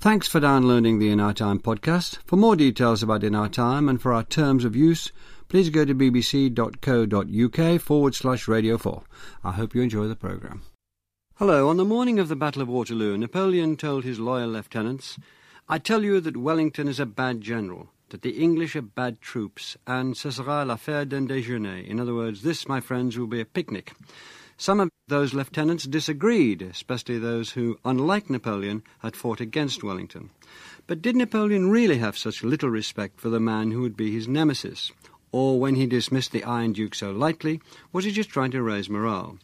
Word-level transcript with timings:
Thanks 0.00 0.28
for 0.28 0.40
downloading 0.40 0.98
the 0.98 1.10
In 1.10 1.20
Our 1.20 1.34
Time 1.34 1.58
podcast. 1.60 2.20
For 2.24 2.36
more 2.36 2.56
details 2.56 3.02
about 3.02 3.22
In 3.22 3.34
Our 3.34 3.50
Time 3.50 3.86
and 3.86 4.00
for 4.00 4.14
our 4.14 4.22
terms 4.22 4.64
of 4.64 4.74
use, 4.74 5.12
please 5.48 5.68
go 5.68 5.84
to 5.84 5.94
bbc.co.uk 5.94 7.80
forward 7.82 8.14
slash 8.14 8.48
radio 8.48 8.78
4. 8.78 9.02
I 9.44 9.52
hope 9.52 9.74
you 9.74 9.82
enjoy 9.82 10.08
the 10.08 10.16
programme. 10.16 10.62
Hello. 11.34 11.68
On 11.68 11.76
the 11.76 11.84
morning 11.84 12.18
of 12.18 12.28
the 12.28 12.34
Battle 12.34 12.62
of 12.62 12.68
Waterloo, 12.68 13.18
Napoleon 13.18 13.76
told 13.76 14.04
his 14.04 14.18
loyal 14.18 14.48
lieutenants, 14.48 15.18
I 15.68 15.76
tell 15.76 16.02
you 16.02 16.18
that 16.22 16.34
Wellington 16.34 16.88
is 16.88 16.98
a 16.98 17.04
bad 17.04 17.42
general, 17.42 17.90
that 18.08 18.22
the 18.22 18.42
English 18.42 18.74
are 18.76 18.80
bad 18.80 19.20
troops, 19.20 19.76
and 19.86 20.16
ce 20.16 20.30
sera 20.30 20.64
l'affaire 20.64 21.04
d'un 21.04 21.28
déjeuner. 21.28 21.86
In 21.86 22.00
other 22.00 22.14
words, 22.14 22.40
this, 22.40 22.66
my 22.66 22.80
friends, 22.80 23.18
will 23.18 23.26
be 23.26 23.42
a 23.42 23.44
picnic. 23.44 23.92
Some 24.60 24.78
of 24.78 24.90
those 25.08 25.32
lieutenants 25.32 25.84
disagreed, 25.84 26.60
especially 26.60 27.18
those 27.18 27.52
who, 27.52 27.78
unlike 27.82 28.28
Napoleon, 28.28 28.82
had 28.98 29.16
fought 29.16 29.40
against 29.40 29.82
Wellington. 29.82 30.28
But 30.86 31.00
did 31.00 31.16
Napoleon 31.16 31.70
really 31.70 31.96
have 31.96 32.18
such 32.18 32.44
little 32.44 32.68
respect 32.68 33.22
for 33.22 33.30
the 33.30 33.40
man 33.40 33.70
who 33.70 33.80
would 33.80 33.96
be 33.96 34.12
his 34.12 34.28
nemesis? 34.28 34.92
Or 35.32 35.58
when 35.58 35.76
he 35.76 35.86
dismissed 35.86 36.32
the 36.32 36.44
Iron 36.44 36.74
Duke 36.74 36.94
so 36.94 37.10
lightly, 37.10 37.62
was 37.90 38.04
he 38.04 38.10
just 38.10 38.28
trying 38.28 38.50
to 38.50 38.62
raise 38.62 38.90
morale? 38.90 39.38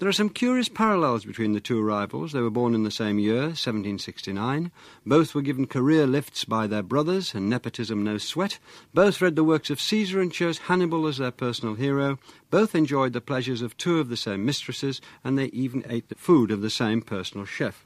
There 0.00 0.08
are 0.08 0.14
some 0.14 0.30
curious 0.30 0.70
parallels 0.70 1.26
between 1.26 1.52
the 1.52 1.60
two 1.60 1.82
rivals. 1.82 2.32
They 2.32 2.40
were 2.40 2.48
born 2.48 2.74
in 2.74 2.84
the 2.84 2.90
same 2.90 3.18
year, 3.18 3.48
1769. 3.48 4.72
Both 5.04 5.34
were 5.34 5.42
given 5.42 5.66
career 5.66 6.06
lifts 6.06 6.46
by 6.46 6.66
their 6.66 6.82
brothers, 6.82 7.34
and 7.34 7.50
nepotism 7.50 8.02
no 8.02 8.16
sweat. 8.16 8.58
Both 8.94 9.20
read 9.20 9.36
the 9.36 9.44
works 9.44 9.68
of 9.68 9.78
Caesar 9.78 10.22
and 10.22 10.32
chose 10.32 10.56
Hannibal 10.56 11.06
as 11.06 11.18
their 11.18 11.30
personal 11.30 11.74
hero. 11.74 12.18
Both 12.50 12.74
enjoyed 12.74 13.12
the 13.12 13.20
pleasures 13.20 13.60
of 13.60 13.76
two 13.76 14.00
of 14.00 14.08
the 14.08 14.16
same 14.16 14.46
mistresses, 14.46 15.02
and 15.22 15.36
they 15.36 15.48
even 15.48 15.84
ate 15.86 16.08
the 16.08 16.14
food 16.14 16.50
of 16.50 16.62
the 16.62 16.70
same 16.70 17.02
personal 17.02 17.44
chef. 17.44 17.84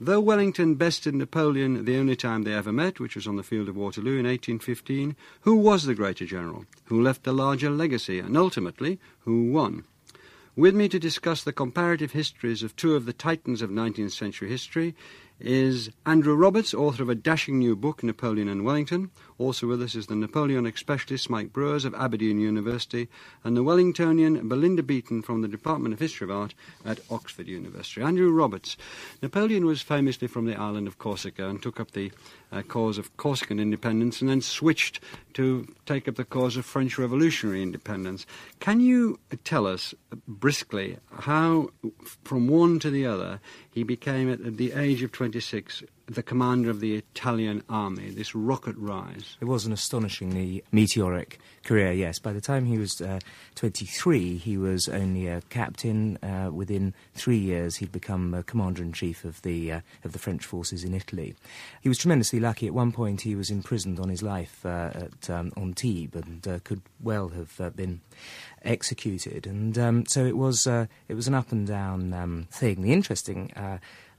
Though 0.00 0.18
Wellington 0.18 0.74
bested 0.74 1.14
Napoleon 1.14 1.84
the 1.84 1.96
only 1.96 2.16
time 2.16 2.42
they 2.42 2.54
ever 2.54 2.72
met, 2.72 2.98
which 2.98 3.14
was 3.14 3.28
on 3.28 3.36
the 3.36 3.44
field 3.44 3.68
of 3.68 3.76
Waterloo 3.76 4.18
in 4.18 4.26
1815, 4.26 5.14
who 5.42 5.54
was 5.54 5.84
the 5.84 5.94
greater 5.94 6.26
general? 6.26 6.64
Who 6.86 7.00
left 7.00 7.22
the 7.22 7.32
larger 7.32 7.70
legacy? 7.70 8.18
And 8.18 8.36
ultimately, 8.36 8.98
who 9.20 9.52
won? 9.52 9.84
With 10.56 10.74
me 10.74 10.88
to 10.88 10.98
discuss 10.98 11.44
the 11.44 11.52
comparative 11.52 12.12
histories 12.12 12.62
of 12.62 12.74
two 12.74 12.94
of 12.94 13.04
the 13.04 13.12
titans 13.12 13.60
of 13.60 13.68
19th 13.68 14.12
century 14.12 14.48
history 14.48 14.94
is 15.38 15.90
Andrew 16.04 16.34
Roberts, 16.34 16.72
author 16.72 17.02
of 17.02 17.08
a 17.08 17.14
dashing 17.14 17.58
new 17.58 17.76
book, 17.76 18.02
Napoleon 18.02 18.48
and 18.48 18.64
Wellington. 18.64 19.10
Also 19.38 19.66
with 19.66 19.82
us 19.82 19.94
is 19.94 20.06
the 20.06 20.16
Napoleonic 20.16 20.78
specialist 20.78 21.28
Mike 21.28 21.52
Broers 21.52 21.84
of 21.84 21.94
Aberdeen 21.94 22.40
University 22.40 23.08
and 23.44 23.56
the 23.56 23.62
Wellingtonian 23.62 24.48
Belinda 24.48 24.82
Beaton 24.82 25.22
from 25.22 25.42
the 25.42 25.48
Department 25.48 25.92
of 25.92 26.00
History 26.00 26.24
of 26.24 26.30
Art 26.30 26.54
at 26.84 27.00
Oxford 27.10 27.48
University. 27.48 28.00
Andrew 28.00 28.30
Roberts. 28.30 28.76
Napoleon 29.20 29.66
was 29.66 29.82
famously 29.82 30.26
from 30.26 30.46
the 30.46 30.58
island 30.58 30.86
of 30.86 30.98
Corsica 30.98 31.48
and 31.48 31.62
took 31.62 31.78
up 31.78 31.90
the 31.90 32.10
uh, 32.50 32.62
cause 32.62 32.96
of 32.96 33.14
Corsican 33.16 33.60
independence 33.60 34.20
and 34.20 34.30
then 34.30 34.40
switched 34.40 35.00
to 35.34 35.66
take 35.84 36.08
up 36.08 36.14
the 36.14 36.24
cause 36.24 36.56
of 36.56 36.64
French 36.64 36.98
revolutionary 36.98 37.62
independence. 37.62 38.24
Can 38.60 38.80
you 38.80 39.18
tell 39.44 39.66
us 39.66 39.94
briskly 40.26 40.96
how, 41.10 41.68
from 42.24 42.48
one 42.48 42.78
to 42.78 42.90
the 42.90 43.04
other, 43.04 43.40
he 43.76 43.82
became 43.82 44.32
at 44.32 44.56
the 44.56 44.72
age 44.72 45.02
of 45.02 45.12
26 45.12 45.82
the 46.06 46.22
commander 46.22 46.70
of 46.70 46.80
the 46.80 46.94
Italian 46.94 47.62
army, 47.68 48.10
this 48.10 48.34
rocket 48.34 48.76
rise. 48.78 49.36
It 49.40 49.46
was 49.46 49.66
an 49.66 49.72
astonishingly 49.72 50.62
meteoric 50.70 51.40
career, 51.64 51.92
yes. 51.92 52.20
By 52.20 52.32
the 52.32 52.40
time 52.40 52.64
he 52.66 52.78
was 52.78 53.00
uh, 53.00 53.18
23, 53.56 54.36
he 54.36 54.56
was 54.56 54.88
only 54.88 55.26
a 55.26 55.40
captain. 55.48 56.16
Uh, 56.22 56.50
within 56.52 56.94
three 57.14 57.38
years, 57.38 57.76
he'd 57.76 57.90
become 57.90 58.42
commander 58.46 58.82
in 58.82 58.92
chief 58.92 59.24
of 59.24 59.42
the, 59.42 59.72
uh, 59.72 59.80
of 60.04 60.12
the 60.12 60.18
French 60.18 60.44
forces 60.44 60.84
in 60.84 60.94
Italy. 60.94 61.34
He 61.80 61.88
was 61.88 61.98
tremendously 61.98 62.38
lucky. 62.38 62.68
At 62.68 62.74
one 62.74 62.92
point, 62.92 63.22
he 63.22 63.34
was 63.34 63.50
imprisoned 63.50 63.98
on 63.98 64.08
his 64.08 64.22
life 64.22 64.64
uh, 64.64 64.90
at 64.94 65.30
um, 65.30 65.52
and 65.56 66.48
uh, 66.48 66.58
could 66.62 66.82
well 67.02 67.28
have 67.30 67.60
uh, 67.60 67.70
been 67.70 68.00
executed. 68.64 69.46
And 69.46 69.76
um, 69.76 70.06
so 70.06 70.24
it 70.24 70.36
was, 70.36 70.66
it 70.66 71.14
was 71.14 71.26
an 71.26 71.34
up 71.34 71.50
and 71.50 71.66
down 71.66 72.12
um, 72.12 72.46
thing. 72.50 72.82
The 72.82 72.92
interesting 72.92 73.52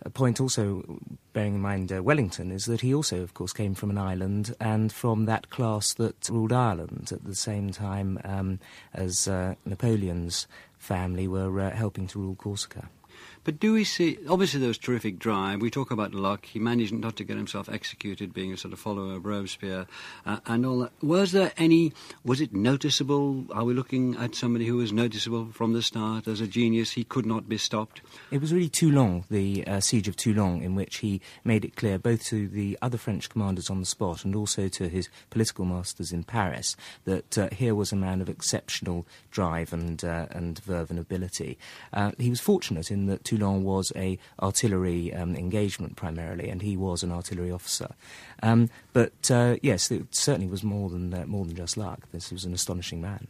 a 0.01 0.09
point 0.09 0.39
also, 0.39 0.99
bearing 1.33 1.55
in 1.55 1.61
mind 1.61 1.91
uh, 1.91 2.03
Wellington, 2.03 2.51
is 2.51 2.65
that 2.65 2.81
he 2.81 2.93
also, 2.93 3.21
of 3.21 3.33
course, 3.33 3.53
came 3.53 3.73
from 3.73 3.89
an 3.89 3.97
island 3.97 4.55
and 4.59 4.91
from 4.91 5.25
that 5.25 5.49
class 5.49 5.93
that 5.95 6.29
ruled 6.29 6.53
Ireland 6.53 7.09
at 7.11 7.23
the 7.23 7.35
same 7.35 7.71
time 7.71 8.19
um, 8.23 8.59
as 8.93 9.27
uh, 9.27 9.55
Napoleon's 9.65 10.47
family 10.77 11.27
were 11.27 11.59
uh, 11.59 11.71
helping 11.71 12.07
to 12.07 12.19
rule 12.19 12.35
Corsica. 12.35 12.89
But 13.47 13.61
do 13.61 13.71
we 13.71 13.85
see, 13.85 14.17
obviously 14.27 14.59
there 14.59 14.67
was 14.67 14.77
terrific 14.77 15.19
drive. 15.19 15.61
We 15.61 15.71
talk 15.71 15.89
about 15.89 16.13
luck. 16.13 16.43
He 16.43 16.59
managed 16.59 16.93
not 16.93 17.15
to 17.15 17.23
get 17.23 17.37
himself 17.37 17.69
executed, 17.69 18.33
being 18.33 18.51
a 18.51 18.57
sort 18.57 18.73
of 18.73 18.79
follower 18.81 19.13
of 19.13 19.25
Robespierre 19.25 19.87
uh, 20.25 20.39
and 20.47 20.65
all 20.65 20.79
that. 20.79 20.91
Was 21.01 21.31
there 21.31 21.53
any, 21.55 21.93
was 22.25 22.41
it 22.41 22.53
noticeable? 22.53 23.45
Are 23.53 23.63
we 23.63 23.73
looking 23.73 24.17
at 24.17 24.35
somebody 24.35 24.65
who 24.65 24.75
was 24.75 24.91
noticeable 24.91 25.45
from 25.53 25.71
the 25.71 25.81
start 25.81 26.27
as 26.27 26.41
a 26.41 26.45
genius? 26.45 26.91
He 26.91 27.05
could 27.05 27.25
not 27.25 27.47
be 27.47 27.57
stopped? 27.57 28.01
It 28.31 28.41
was 28.41 28.53
really 28.53 28.67
Toulon, 28.67 29.23
the 29.31 29.65
uh, 29.65 29.79
siege 29.79 30.09
of 30.09 30.17
Toulon, 30.17 30.61
in 30.61 30.75
which 30.75 30.97
he 30.97 31.21
made 31.45 31.63
it 31.63 31.77
clear 31.77 31.97
both 31.97 32.25
to 32.25 32.49
the 32.49 32.77
other 32.81 32.97
French 32.97 33.29
commanders 33.29 33.69
on 33.69 33.79
the 33.79 33.85
spot 33.85 34.25
and 34.25 34.35
also 34.35 34.67
to 34.67 34.89
his 34.89 35.07
political 35.29 35.63
masters 35.63 36.11
in 36.11 36.25
Paris 36.25 36.75
that 37.05 37.37
uh, 37.37 37.47
here 37.53 37.75
was 37.75 37.93
a 37.93 37.95
man 37.95 38.19
of 38.19 38.27
exceptional 38.27 39.07
drive 39.31 39.71
and, 39.71 40.03
uh, 40.03 40.25
and 40.31 40.59
verve 40.59 40.89
and 40.89 40.99
ability. 40.99 41.57
Uh, 41.93 42.11
he 42.17 42.29
was 42.29 42.41
fortunate 42.41 42.91
in 42.91 43.05
that 43.05 43.23
Toulon 43.23 43.36
Toulon 43.37 43.63
was 43.63 43.91
a 43.95 44.17
artillery 44.41 45.13
um, 45.13 45.35
engagement 45.35 45.95
primarily, 45.95 46.49
and 46.49 46.61
he 46.61 46.75
was 46.75 47.03
an 47.03 47.11
artillery 47.11 47.51
officer. 47.51 47.89
Um, 48.41 48.69
but 48.93 49.29
uh, 49.31 49.57
yes, 49.61 49.91
it 49.91 50.15
certainly 50.15 50.47
was 50.47 50.63
more 50.63 50.89
than 50.89 51.13
uh, 51.13 51.25
more 51.25 51.45
than 51.45 51.55
just 51.55 51.77
luck. 51.77 52.07
This 52.11 52.31
was 52.31 52.45
an 52.45 52.53
astonishing 52.53 53.01
man. 53.01 53.27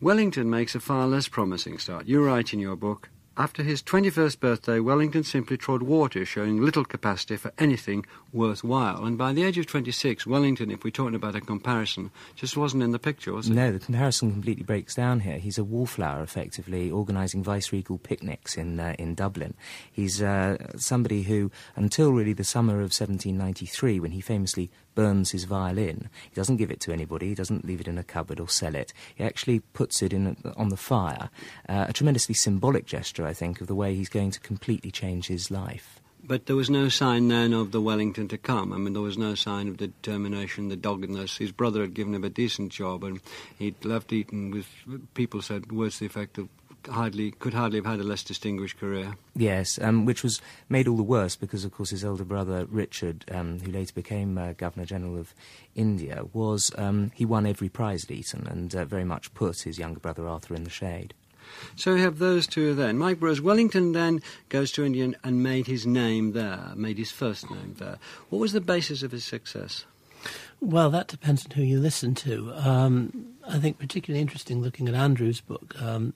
Wellington 0.00 0.50
makes 0.50 0.74
a 0.74 0.80
far 0.80 1.06
less 1.06 1.28
promising 1.28 1.78
start. 1.78 2.06
You 2.06 2.24
write 2.24 2.52
in 2.52 2.58
your 2.58 2.76
book, 2.76 3.08
after 3.36 3.62
his 3.62 3.82
21st 3.82 4.40
birthday, 4.40 4.80
Wellington 4.80 5.24
simply 5.24 5.56
trod 5.56 5.82
water, 5.82 6.24
showing 6.24 6.60
little 6.60 6.84
capacity 6.84 7.36
for 7.36 7.52
anything 7.58 8.04
worthwhile. 8.32 9.04
And 9.04 9.16
by 9.16 9.32
the 9.32 9.44
age 9.44 9.58
of 9.58 9.66
26, 9.66 10.26
Wellington, 10.26 10.70
if 10.70 10.84
we're 10.84 10.90
talking 10.90 11.14
about 11.14 11.34
a 11.34 11.40
comparison, 11.40 12.10
just 12.34 12.56
wasn't 12.56 12.82
in 12.82 12.90
the 12.90 12.98
picture, 12.98 13.32
was 13.32 13.48
it? 13.48 13.54
No, 13.54 13.72
the 13.72 13.78
comparison 13.78 14.32
completely 14.32 14.64
breaks 14.64 14.94
down 14.94 15.20
here. 15.20 15.38
He's 15.38 15.58
a 15.58 15.64
wallflower, 15.64 16.22
effectively, 16.22 16.90
organising 16.90 17.42
vice-regal 17.42 17.98
picnics 17.98 18.56
in, 18.56 18.78
uh, 18.78 18.94
in 18.98 19.14
Dublin. 19.14 19.54
He's 19.90 20.22
uh, 20.22 20.58
somebody 20.76 21.22
who, 21.22 21.50
until 21.74 22.12
really 22.12 22.34
the 22.34 22.44
summer 22.44 22.74
of 22.74 22.92
1793, 22.92 24.00
when 24.00 24.12
he 24.12 24.20
famously 24.20 24.70
burns 24.94 25.30
his 25.30 25.44
violin. 25.44 26.08
He 26.28 26.34
doesn't 26.34 26.56
give 26.56 26.70
it 26.70 26.80
to 26.80 26.92
anybody. 26.92 27.28
He 27.28 27.34
doesn't 27.34 27.64
leave 27.64 27.80
it 27.80 27.88
in 27.88 27.98
a 27.98 28.04
cupboard 28.04 28.40
or 28.40 28.48
sell 28.48 28.74
it. 28.74 28.92
He 29.14 29.24
actually 29.24 29.60
puts 29.60 30.02
it 30.02 30.12
in 30.12 30.36
on 30.56 30.68
the 30.68 30.76
fire. 30.76 31.30
Uh, 31.68 31.86
a 31.88 31.92
tremendously 31.92 32.34
symbolic 32.34 32.86
gesture, 32.86 33.21
I 33.26 33.32
think, 33.32 33.60
of 33.60 33.66
the 33.66 33.74
way 33.74 33.94
he's 33.94 34.08
going 34.08 34.30
to 34.32 34.40
completely 34.40 34.90
change 34.90 35.26
his 35.26 35.50
life. 35.50 36.00
But 36.24 36.46
there 36.46 36.54
was 36.54 36.70
no 36.70 36.88
sign 36.88 37.26
then 37.28 37.52
of 37.52 37.72
the 37.72 37.80
Wellington 37.80 38.28
to 38.28 38.38
come. 38.38 38.72
I 38.72 38.76
mean, 38.76 38.92
there 38.92 39.02
was 39.02 39.18
no 39.18 39.34
sign 39.34 39.66
of 39.66 39.78
the 39.78 39.88
determination, 39.88 40.68
the 40.68 40.76
doggedness. 40.76 41.38
His 41.38 41.50
brother 41.50 41.80
had 41.80 41.94
given 41.94 42.14
him 42.14 42.22
a 42.22 42.30
decent 42.30 42.70
job, 42.70 43.02
and 43.02 43.20
he'd 43.58 43.84
left 43.84 44.12
Eton 44.12 44.52
with 44.52 44.68
people 45.14 45.42
said 45.42 45.72
words 45.72 45.94
to 45.94 46.00
the 46.00 46.06
effect 46.06 46.38
of 46.38 46.48
hardly 46.88 47.30
could 47.32 47.54
hardly 47.54 47.78
have 47.78 47.86
had 47.86 48.00
a 48.00 48.04
less 48.04 48.22
distinguished 48.22 48.78
career. 48.78 49.16
Yes, 49.34 49.78
um, 49.80 50.04
which 50.04 50.22
was 50.22 50.40
made 50.68 50.88
all 50.88 50.96
the 50.96 51.02
worse 51.02 51.36
because, 51.36 51.64
of 51.64 51.72
course, 51.72 51.90
his 51.90 52.04
elder 52.04 52.24
brother 52.24 52.66
Richard, 52.66 53.24
um, 53.30 53.60
who 53.60 53.70
later 53.70 53.92
became 53.94 54.38
uh, 54.38 54.52
Governor 54.54 54.86
General 54.86 55.18
of 55.18 55.34
India, 55.74 56.24
was 56.32 56.70
um, 56.76 57.12
he 57.14 57.24
won 57.24 57.46
every 57.46 57.68
prize 57.68 58.04
at 58.04 58.10
Eton 58.10 58.46
and 58.46 58.74
uh, 58.74 58.84
very 58.84 59.04
much 59.04 59.32
put 59.34 59.60
his 59.60 59.78
younger 59.78 60.00
brother 60.00 60.26
Arthur 60.26 60.54
in 60.54 60.64
the 60.64 60.70
shade. 60.70 61.14
So 61.76 61.94
we 61.94 62.00
have 62.00 62.18
those 62.18 62.46
two 62.46 62.74
then. 62.74 62.98
Mike 62.98 63.20
Broers 63.20 63.40
Wellington 63.40 63.92
then 63.92 64.20
goes 64.48 64.72
to 64.72 64.84
India 64.84 65.12
and 65.22 65.42
made 65.42 65.66
his 65.66 65.86
name 65.86 66.32
there, 66.32 66.72
made 66.74 66.98
his 66.98 67.10
first 67.10 67.50
name 67.50 67.74
there. 67.78 67.98
What 68.30 68.38
was 68.38 68.52
the 68.52 68.60
basis 68.60 69.02
of 69.02 69.12
his 69.12 69.24
success? 69.24 69.84
Well, 70.60 70.90
that 70.90 71.08
depends 71.08 71.44
on 71.44 71.50
who 71.52 71.62
you 71.62 71.80
listen 71.80 72.14
to. 72.16 72.52
Um, 72.54 73.34
I 73.46 73.58
think 73.58 73.78
particularly 73.78 74.22
interesting 74.22 74.62
looking 74.62 74.88
at 74.88 74.94
Andrew's 74.94 75.40
book. 75.40 75.74
Um, 75.82 76.14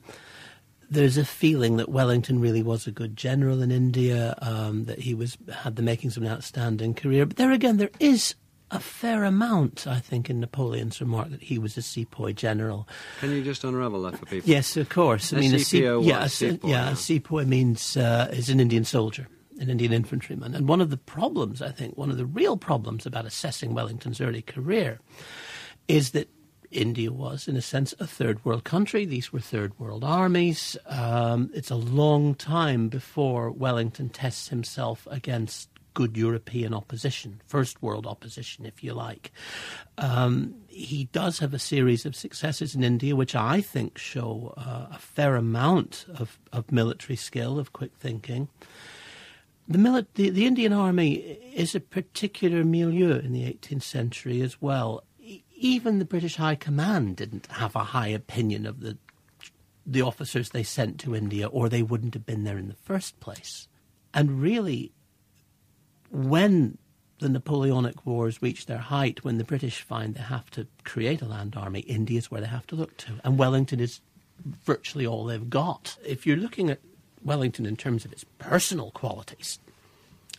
there's 0.89 1.17
a 1.17 1.25
feeling 1.25 1.79
that 1.79 1.89
Wellington 1.89 2.41
really 2.41 2.63
was 2.63 2.87
a 2.87 2.93
good 2.93 3.17
general 3.17 3.61
in 3.61 3.73
India, 3.73 4.37
um, 4.41 4.85
that 4.85 5.01
he 5.01 5.15
was 5.15 5.37
had 5.53 5.75
the 5.75 5.83
makings 5.83 6.17
of 6.17 6.23
an 6.23 6.29
outstanding 6.29 6.95
career. 6.95 7.27
But 7.27 7.39
there 7.39 7.51
again, 7.51 7.79
there 7.79 7.91
is 7.99 8.37
a 8.71 8.81
fair 8.81 9.25
amount, 9.25 9.87
I 9.87 10.01
think, 10.01 10.29
in 10.29 10.41
Napoleon's 10.41 11.01
remark 11.01 11.31
that 11.31 11.43
he 11.43 11.59
was 11.59 11.77
a 11.77 11.83
sepoy 11.83 12.33
general. 12.33 12.89
Can 13.21 13.31
you 13.31 13.45
just 13.45 13.63
unravel 13.65 14.03
that 14.03 14.19
for 14.19 14.27
people? 14.27 14.49
Yes, 14.49 14.77
of 14.77 14.89
course. 14.89 15.33
I 15.33 15.39
mean, 15.39 15.55
a, 15.55 15.59
se- 15.59 15.83
yeah, 16.01 16.25
a, 16.25 16.29
sepoy, 16.29 16.69
yeah, 16.69 16.91
a 16.91 16.97
sepoy 16.97 17.45
means 17.45 17.97
uh, 17.97 18.29
is 18.33 18.51
an 18.51 18.59
Indian 18.59 18.85
soldier, 18.85 19.29
an 19.61 19.71
Indian 19.71 19.93
infantryman. 19.93 20.55
And 20.55 20.69
one 20.69 20.81
of 20.81 20.91
the 20.91 20.97
problems, 20.97 21.63
I 21.63 21.71
think, 21.71 21.97
one 21.97 22.11
of 22.11 22.17
the 22.17 22.27
real 22.27 22.57
problems 22.57 23.07
about 23.07 23.25
assessing 23.25 23.73
Wellington's 23.73 24.21
early 24.21 24.43
career 24.43 24.99
is 25.87 26.11
that 26.11 26.29
India 26.73 27.13
was, 27.13 27.47
in 27.47 27.57
a 27.57 27.63
sense, 27.63 27.95
a 28.01 28.07
third 28.07 28.45
world 28.45 28.65
country. 28.65 29.05
These 29.05 29.33
were 29.33 29.39
third 29.39 29.79
world 29.79 30.03
armies. 30.03 30.77
Um, 30.87 31.51
it's 31.55 31.71
a 31.71 31.77
long 31.77 32.35
time 32.35 32.89
before 32.89 33.53
Wellington 33.53 34.09
tests 34.09 34.49
himself 34.49 35.07
against 35.09 35.69
good 35.97 36.15
European 36.15 36.75
opposition, 36.75 37.41
first 37.47 37.83
world 37.83 38.07
opposition, 38.07 38.67
if 38.67 38.85
you 38.85 38.93
like. 38.93 39.33
Um, 39.97 40.57
he 40.69 41.09
does 41.11 41.39
have 41.39 41.55
a 41.55 41.59
series 41.59 42.05
of 42.05 42.15
successes 42.15 42.75
in 42.75 42.85
India, 42.85 43.17
which 43.17 43.35
I 43.35 43.63
think 43.63 43.97
show 43.97 44.53
uh, 44.59 44.89
a 44.95 44.99
fair 44.99 45.37
amount 45.37 46.05
of, 46.15 46.39
of 46.53 46.71
military 46.71 47.17
skill, 47.17 47.59
of 47.59 47.73
quick 47.73 47.93
thinking. 47.99 48.49
The, 49.67 49.79
mili- 49.79 50.07
the, 50.17 50.29
the 50.29 50.45
Indian 50.45 50.75
Army 50.75 51.15
is 51.55 51.75
a 51.75 51.81
particular 51.81 52.63
milieu 52.63 53.19
in 53.19 53.33
the 53.33 53.45
18th 53.45 53.83
century 53.83 54.43
as 54.43 54.61
well. 54.61 55.03
Even 55.57 55.99
the 55.99 56.05
British 56.05 56.37
High 56.37 56.57
Command 56.57 57.17
didn't 57.17 57.47
have 57.47 57.75
a 57.75 57.85
high 57.85 58.09
opinion 58.09 58.67
of 58.67 58.81
the 58.81 58.99
the 59.89 60.03
officers 60.03 60.51
they 60.51 60.65
sent 60.65 60.99
to 60.99 61.15
India, 61.15 61.47
or 61.47 61.69
they 61.69 61.81
wouldn't 61.81 62.15
have 62.15 62.27
been 62.27 62.43
there 62.43 62.59
in 62.59 62.67
the 62.67 62.75
first 62.75 63.21
place. 63.21 63.69
And 64.13 64.43
really, 64.43 64.91
when 66.11 66.79
the 67.19 67.29
Napoleonic 67.29 68.05
Wars 68.05 68.43
reach 68.43 68.67
their 68.67 68.79
height, 68.79 69.25
when 69.25 69.39
the 69.39 69.45
British 69.45 69.81
find 69.81 70.15
they 70.15 70.23
have 70.23 70.51
to 70.51 70.67
create 70.85 71.23
a 71.23 71.27
land 71.27 71.57
army, 71.57 71.81
India 71.81 72.19
is 72.19 72.31
where 72.31 72.41
they 72.41 72.47
have 72.47 72.67
to 72.69 72.77
look 72.77 72.97
to. 72.99 73.13
And 73.25 73.39
Wellington 73.39 73.81
is 73.81 74.01
virtually 74.45 75.07
all 75.07 75.25
they've 75.25 75.49
got. 75.51 75.97
If 76.05 76.27
you're 76.27 76.37
looking 76.37 76.71
at 76.71 76.81
Wellington 77.25 77.65
in 77.65 77.77
terms 77.77 78.05
of 78.05 78.13
its 78.13 78.25
personal 78.39 78.91
qualities, 78.91 79.59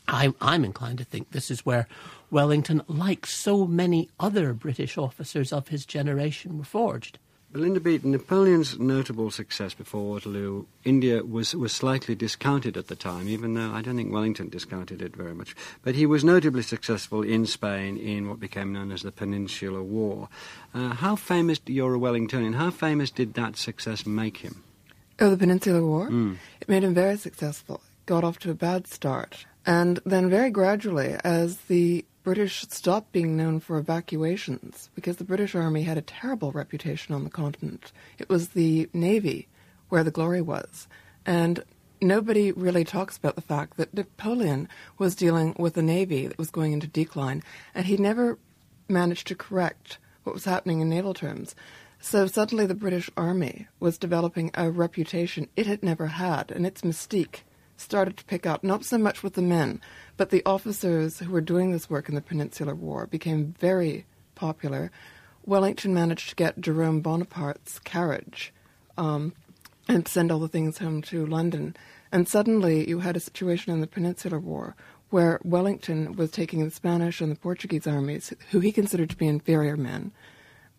I, 0.08 0.34
I'm 0.40 0.64
inclined 0.64 1.00
to 1.00 1.04
think 1.04 1.32
this 1.32 1.52
is 1.52 1.66
where 1.66 1.88
Wellington, 2.30 2.84
like 2.88 3.26
so 3.26 3.66
many 3.66 4.10
other 4.20 4.54
British 4.54 4.98
officers 4.98 5.52
of 5.52 5.70
his 5.70 5.86
generation, 5.86 6.58
were 6.58 6.64
forged. 6.64 7.20
Belinda 7.58 7.80
Beaton, 7.80 8.12
Napoleon's 8.12 8.78
notable 8.78 9.32
success 9.32 9.74
before 9.74 10.08
Waterloo, 10.08 10.66
India 10.84 11.24
was, 11.24 11.56
was 11.56 11.74
slightly 11.74 12.14
discounted 12.14 12.78
at 12.78 12.86
the 12.86 12.96
time, 12.96 13.28
even 13.28 13.56
though 13.56 13.72
I 13.72 13.82
don't 13.82 13.96
think 13.96 14.14
Wellington 14.14 14.50
discounted 14.50 15.02
it 15.02 15.16
very 15.16 15.34
much. 15.34 15.56
But 15.82 15.96
he 15.96 16.06
was 16.06 16.24
notably 16.24 16.62
successful 16.62 17.24
in 17.24 17.48
Spain 17.48 17.98
in 17.98 18.30
what 18.30 18.40
became 18.40 18.74
known 18.74 18.92
as 18.92 19.02
the 19.02 19.12
Peninsular 19.12 19.82
War. 19.82 20.30
Uh, 20.72 20.90
how 20.90 21.16
famous, 21.16 21.60
you're 21.66 21.96
a 21.96 22.00
Wellingtonian, 22.00 22.54
how 22.54 22.70
famous 22.70 23.10
did 23.10 23.34
that 23.34 23.58
success 23.58 24.06
make 24.06 24.38
him? 24.38 24.64
Oh, 25.20 25.32
the 25.32 25.38
Peninsular 25.38 25.84
War? 25.84 26.10
Mm. 26.12 26.38
It 26.62 26.70
made 26.70 26.84
him 26.84 26.94
very 26.94 27.18
successful. 27.18 27.82
Got 28.06 28.24
off 28.24 28.38
to 28.40 28.52
a 28.52 28.54
bad 28.54 28.86
start. 28.86 29.48
And 29.66 30.00
then 30.06 30.30
very 30.30 30.52
gradually, 30.52 31.18
as 31.24 31.58
the 31.62 32.06
British 32.28 32.64
stopped 32.68 33.14
being 33.14 33.38
known 33.38 33.62
for 33.62 33.78
evacuations 33.78 34.90
because 34.94 35.16
the 35.16 35.24
British 35.24 35.56
Army 35.56 35.84
had 35.84 35.98
a 35.98 36.02
terrible 36.02 36.52
reputation 36.52 37.16
on 37.16 37.24
the 37.24 37.30
continent. 37.30 37.94
It 38.18 38.28
was 38.28 38.50
the 38.50 38.90
Navy 38.92 39.48
where 39.88 40.04
the 40.04 40.12
glory 40.12 40.42
was. 40.42 40.90
And 41.26 41.64
nobody 42.02 42.52
really 42.52 42.84
talks 42.84 43.16
about 43.16 43.36
the 43.36 43.42
fact 43.42 43.78
that 43.78 43.94
Napoleon 43.94 44.68
was 44.98 45.16
dealing 45.16 45.56
with 45.58 45.78
a 45.78 45.82
navy 45.82 46.28
that 46.28 46.38
was 46.38 46.52
going 46.52 46.74
into 46.74 46.86
decline, 46.86 47.44
and 47.74 47.86
he 47.86 47.96
never 47.96 48.38
managed 48.90 49.28
to 49.28 49.36
correct 49.36 49.98
what 50.26 50.36
was 50.36 50.44
happening 50.44 50.82
in 50.82 50.90
naval 50.90 51.14
terms. 51.14 51.56
So 52.02 52.28
suddenly 52.28 52.66
the 52.66 52.76
British 52.76 53.10
Army 53.16 53.70
was 53.80 53.98
developing 53.98 54.52
a 54.54 54.70
reputation 54.70 55.48
it 55.56 55.66
had 55.66 55.82
never 55.82 56.08
had, 56.08 56.52
and 56.52 56.68
its 56.68 56.82
mystique 56.82 57.44
started 57.78 58.18
to 58.18 58.26
pick 58.26 58.46
up, 58.46 58.64
not 58.64 58.84
so 58.84 58.98
much 58.98 59.24
with 59.24 59.34
the 59.34 59.42
men, 59.42 59.80
but 60.18 60.30
the 60.30 60.44
officers 60.46 61.20
who 61.20 61.32
were 61.32 61.42
doing 61.42 61.72
this 61.72 61.90
work 61.90 62.10
in 62.10 62.16
the 62.16 62.22
Peninsular 62.22 62.76
War 62.76 63.08
became 63.08 63.56
very 63.60 64.06
popular. 64.36 64.92
Wellington 65.46 65.94
managed 65.94 66.30
to 66.30 66.36
get 66.36 66.60
Jerome 66.60 67.02
Bonaparte's 67.02 67.80
carriage 67.80 68.54
um, 68.98 69.34
and 69.88 70.08
send 70.08 70.32
all 70.32 70.40
the 70.40 70.48
things 70.48 70.80
home 70.80 71.02
to 71.04 71.26
London. 71.26 71.76
And 72.12 72.28
suddenly 72.28 72.88
you 72.90 73.00
had 73.00 73.16
a 73.16 73.22
situation 73.22 73.72
in 73.72 73.80
the 73.80 73.88
Peninsular 73.88 74.40
War 74.40 74.76
where 75.10 75.40
Wellington 75.44 76.16
was 76.16 76.32
taking 76.32 76.64
the 76.66 76.72
Spanish 76.72 77.22
and 77.22 77.32
the 77.32 77.40
Portuguese 77.40 77.88
armies, 77.88 78.34
who 78.52 78.60
he 78.60 78.72
considered 78.72 79.10
to 79.10 79.16
be 79.16 79.28
inferior 79.28 79.78
men, 79.78 80.12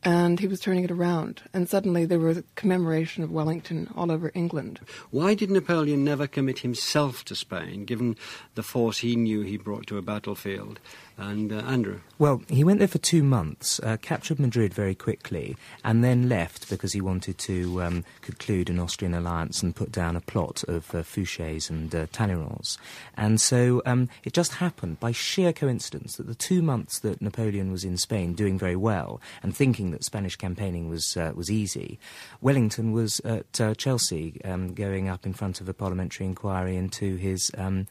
and 0.04 0.38
he 0.40 0.46
was 0.46 0.60
turning 0.60 0.84
it 0.84 0.90
around. 0.90 1.42
And 1.52 1.68
suddenly 1.68 2.04
there 2.04 2.18
was 2.18 2.38
a 2.38 2.44
commemoration 2.54 3.22
of 3.24 3.30
Wellington 3.30 3.90
all 3.96 4.10
over 4.10 4.30
England. 4.34 4.80
Why 5.10 5.34
did 5.34 5.50
Napoleon 5.50 6.04
never 6.04 6.26
commit 6.26 6.60
himself 6.60 7.24
to 7.26 7.34
Spain, 7.34 7.84
given 7.84 8.16
the 8.54 8.62
force 8.62 8.98
he 8.98 9.16
knew 9.16 9.42
he 9.42 9.56
brought 9.56 9.86
to 9.88 9.98
a 9.98 10.02
battlefield? 10.02 10.80
And 11.18 11.52
uh, 11.52 11.56
Andrew? 11.56 11.98
Well, 12.18 12.42
he 12.48 12.62
went 12.62 12.78
there 12.78 12.86
for 12.86 12.98
two 12.98 13.24
months, 13.24 13.80
uh, 13.80 13.96
captured 14.00 14.38
Madrid 14.38 14.72
very 14.72 14.94
quickly, 14.94 15.56
and 15.84 16.04
then 16.04 16.28
left 16.28 16.70
because 16.70 16.92
he 16.92 17.00
wanted 17.00 17.38
to 17.38 17.82
um, 17.82 18.04
conclude 18.20 18.70
an 18.70 18.78
Austrian 18.78 19.14
alliance 19.14 19.60
and 19.60 19.74
put 19.74 19.90
down 19.90 20.14
a 20.14 20.20
plot 20.20 20.62
of 20.68 20.94
uh, 20.94 20.98
Fouché's 20.98 21.70
and 21.70 21.92
uh, 21.92 22.06
Talleyrand's. 22.12 22.78
And 23.16 23.40
so 23.40 23.82
um, 23.84 24.08
it 24.22 24.32
just 24.32 24.54
happened 24.54 25.00
by 25.00 25.10
sheer 25.10 25.52
coincidence 25.52 26.16
that 26.16 26.28
the 26.28 26.36
two 26.36 26.62
months 26.62 27.00
that 27.00 27.20
Napoleon 27.20 27.72
was 27.72 27.82
in 27.82 27.96
Spain 27.96 28.34
doing 28.34 28.56
very 28.56 28.76
well 28.76 29.20
and 29.42 29.56
thinking 29.56 29.90
that 29.90 30.04
Spanish 30.04 30.36
campaigning 30.36 30.88
was, 30.88 31.16
uh, 31.16 31.32
was 31.34 31.50
easy, 31.50 31.98
Wellington 32.40 32.92
was 32.92 33.18
at 33.20 33.60
uh, 33.60 33.74
Chelsea 33.74 34.40
um, 34.44 34.72
going 34.72 35.08
up 35.08 35.26
in 35.26 35.32
front 35.32 35.60
of 35.60 35.68
a 35.68 35.74
parliamentary 35.74 36.26
inquiry 36.26 36.76
into 36.76 37.16
his 37.16 37.50
um, 37.58 37.88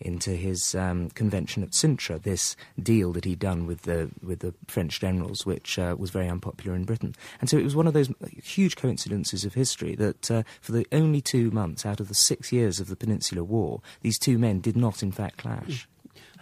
into 0.00 0.30
his 0.30 0.74
um, 0.74 1.10
convention 1.10 1.62
at 1.62 1.70
Cintra, 1.70 2.18
this 2.22 2.56
deal 2.82 3.12
that 3.12 3.24
he'd 3.24 3.38
done 3.38 3.66
with 3.66 3.82
the 3.82 4.10
with 4.22 4.40
the 4.40 4.54
French 4.66 5.00
generals, 5.00 5.44
which 5.44 5.78
uh, 5.78 5.94
was 5.98 6.10
very 6.10 6.28
unpopular 6.28 6.74
in 6.74 6.84
Britain. 6.84 7.14
And 7.40 7.50
so 7.50 7.58
it 7.58 7.64
was 7.64 7.76
one 7.76 7.86
of 7.86 7.92
those 7.92 8.10
huge 8.42 8.76
coincidences 8.76 9.44
of 9.44 9.54
history 9.54 9.94
that 9.96 10.30
uh, 10.30 10.42
for 10.60 10.72
the 10.72 10.86
only 10.92 11.20
two 11.20 11.50
months 11.50 11.84
out 11.84 12.00
of 12.00 12.08
the 12.08 12.14
six 12.14 12.52
years 12.52 12.80
of 12.80 12.88
the 12.88 12.96
Peninsular 12.96 13.44
War, 13.44 13.80
these 14.02 14.18
two 14.18 14.38
men 14.38 14.60
did 14.60 14.76
not 14.76 15.02
in 15.02 15.12
fact 15.12 15.38
clash. 15.38 15.88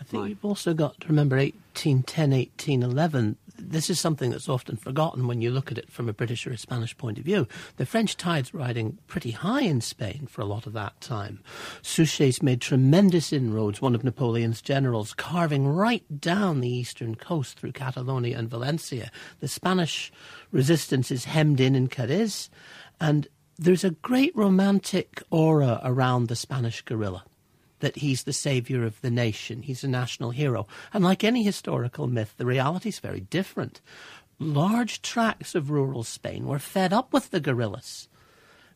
I 0.00 0.05
think 0.05 0.22
right. 0.22 0.28
you've 0.31 0.44
also 0.44 0.75
got 0.75 1.00
to 1.00 1.08
remember 1.08 1.37
1810, 1.37 2.31
1811 2.31 3.37
this 3.70 3.91
is 3.91 4.00
something 4.00 4.31
that's 4.31 4.49
often 4.49 4.76
forgotten 4.76 5.26
when 5.26 5.41
you 5.41 5.50
look 5.50 5.70
at 5.70 5.79
it 5.79 5.91
from 5.91 6.09
a 6.09 6.12
British 6.12 6.47
or 6.47 6.53
a 6.53 6.59
Spanish 6.59 6.97
point 6.97 7.19
of 7.19 7.25
view. 7.25 7.47
The 7.76 7.87
French 7.87 8.17
tide's 8.17 8.55
riding 8.55 8.99
pretty 9.06 9.32
high 9.32 9.62
in 9.62 9.81
Spain 9.81 10.26
for 10.26 10.41
a 10.41 10.47
lot 10.47 10.67
of 10.67 10.73
that 10.73 11.00
time. 11.00 11.41
Suchet's 11.82 12.43
made 12.43 12.61
tremendous 12.61 13.32
inroads, 13.32 13.82
one 13.82 13.94
of 13.94 14.05
Napoleon's 14.05 14.62
generals, 14.62 15.15
carving 15.15 15.67
right 15.67 16.05
down 16.20 16.61
the 16.61 16.70
eastern 16.70 17.15
coast 17.15 17.59
through 17.59 17.73
Catalonia 17.73 18.38
and 18.38 18.49
Valencia. 18.49 19.11
The 19.41 19.49
Spanish 19.49 20.12
resistance 20.50 21.11
is 21.11 21.26
hemmed 21.26 21.61
in 21.61 21.75
in 21.75 21.88
Cadiz, 21.88 22.49
and 23.00 23.29
there's 23.59 23.85
a 23.85 23.91
great 23.91 24.35
romantic 24.37 25.23
aura 25.31 25.81
around 25.85 26.29
the 26.29 26.37
Spanish 26.37 26.82
guerrilla 26.82 27.25
that 27.80 27.96
he's 27.96 28.25
the 28.25 28.32
savior 28.32 28.84
of 28.84 29.00
the 29.00 29.10
nation, 29.10 29.62
he's 29.62 29.84
a 29.84 29.88
national 29.88 30.30
hero. 30.30 30.66
And 30.92 31.04
like 31.04 31.25
any 31.25 31.42
historical 31.42 32.06
myth, 32.06 32.34
the 32.36 32.46
reality 32.46 32.88
is 32.88 32.98
very 32.98 33.20
different. 33.20 33.81
Large 34.38 35.03
tracts 35.03 35.55
of 35.55 35.70
rural 35.70 36.05
Spain 36.05 36.46
were 36.46 36.58
fed 36.58 36.93
up 36.93 37.12
with 37.12 37.31
the 37.31 37.41
guerrillas. 37.41 38.08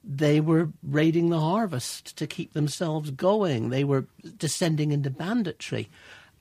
They 0.04 0.40
were 0.40 0.70
raiding 0.82 1.30
the 1.30 1.40
harvest 1.40 2.16
to 2.16 2.26
keep 2.26 2.52
themselves 2.52 3.12
going. 3.12 3.70
They 3.70 3.84
were 3.84 4.06
descending 4.36 4.90
into 4.90 5.10
banditry. 5.10 5.88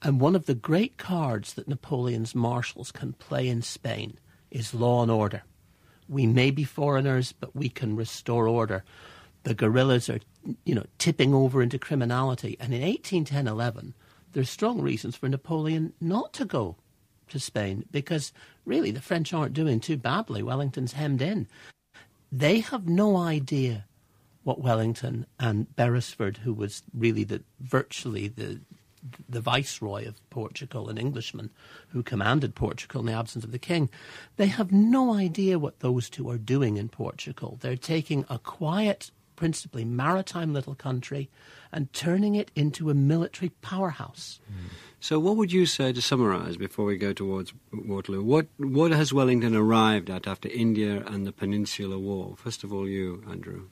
And 0.02 0.20
one 0.20 0.36
of 0.36 0.48
the 0.48 0.56
great 0.56 0.98
cards 0.98 1.54
that 1.54 1.68
Napoleon's 1.68 2.34
marshals 2.34 2.92
can 2.92 3.14
play 3.14 3.48
in 3.48 3.62
Spain 3.62 4.18
is 4.50 4.74
law 4.74 5.04
and 5.04 5.12
order. 5.12 5.44
We 6.10 6.26
may 6.26 6.50
be 6.50 6.64
foreigners, 6.64 7.32
but 7.32 7.56
we 7.56 7.70
can 7.70 7.96
restore 7.96 8.48
order 8.48 8.84
the 9.44 9.54
guerrillas 9.54 10.10
are, 10.10 10.20
you 10.66 10.76
know, 10.76 10.86
tipping 10.98 11.34
over 11.34 11.62
into 11.62 11.80
criminality. 11.80 12.58
And 12.60 12.74
in 12.74 12.82
1810-11, 12.82 13.94
there's 14.34 14.50
strong 14.50 14.82
reasons 14.82 15.16
for 15.16 15.28
Napoleon 15.28 15.94
not 16.00 16.34
to 16.34 16.46
go 16.46 16.78
to 17.30 17.40
Spain 17.40 17.86
because 17.92 18.32
really 18.66 18.92
the 18.92 19.02
French 19.02 19.34
aren't 19.34 19.54
doing 19.54 19.80
too 19.80 19.98
badly. 19.98 20.44
Wellington's 20.44 20.94
hemmed 20.94 21.22
in. 21.22 21.48
They 22.32 22.60
have 22.60 22.88
no 22.88 23.18
idea 23.18 23.86
what 24.44 24.62
Wellington 24.62 25.26
and 25.40 25.74
Beresford, 25.76 26.38
who 26.38 26.54
was 26.54 26.84
really 26.94 27.24
the 27.24 27.44
virtually 27.60 28.28
the 28.28 28.62
the 29.28 29.42
viceroy 29.42 30.08
of 30.08 30.30
Portugal, 30.30 30.88
an 30.88 30.98
Englishman 30.98 31.50
who 31.90 32.04
commanded 32.04 32.54
Portugal 32.54 33.02
in 33.02 33.08
the 33.08 33.14
absence 33.14 33.44
of 33.44 33.52
the 33.52 33.58
king, 33.58 33.90
they 34.38 34.46
have 34.46 34.72
no 34.72 35.14
idea 35.14 35.58
what 35.58 35.80
those 35.80 36.08
two 36.08 36.30
are 36.30 36.38
doing 36.38 36.78
in 36.78 36.88
Portugal. 36.88 37.58
They're 37.62 37.76
taking 37.76 38.26
a 38.30 38.38
quiet 38.38 39.10
principally 39.42 39.84
maritime 39.84 40.54
little 40.54 40.76
country 40.76 41.28
and 41.72 41.92
turning 41.94 42.36
it 42.36 42.52
into 42.56 42.92
a 42.92 42.94
military 42.94 43.50
powerhouse. 43.64 44.40
Mm. 44.48 44.70
So, 45.00 45.20
what 45.20 45.36
would 45.36 45.52
you 45.52 45.66
say 45.66 45.92
to 45.94 46.00
summarise 46.00 46.58
before 46.58 46.86
we 46.86 46.96
go 46.96 47.12
towards 47.12 47.52
Waterloo? 47.74 48.24
What 48.24 48.46
what 48.60 48.92
has 48.92 49.12
Wellington 49.12 49.56
arrived 49.56 50.12
at 50.12 50.28
after 50.28 50.48
India 50.48 51.04
and 51.08 51.26
the 51.26 51.32
Peninsular 51.32 51.98
War? 51.98 52.36
First 52.38 52.64
of 52.64 52.72
all, 52.72 52.88
you, 52.88 53.24
Andrew 53.28 53.64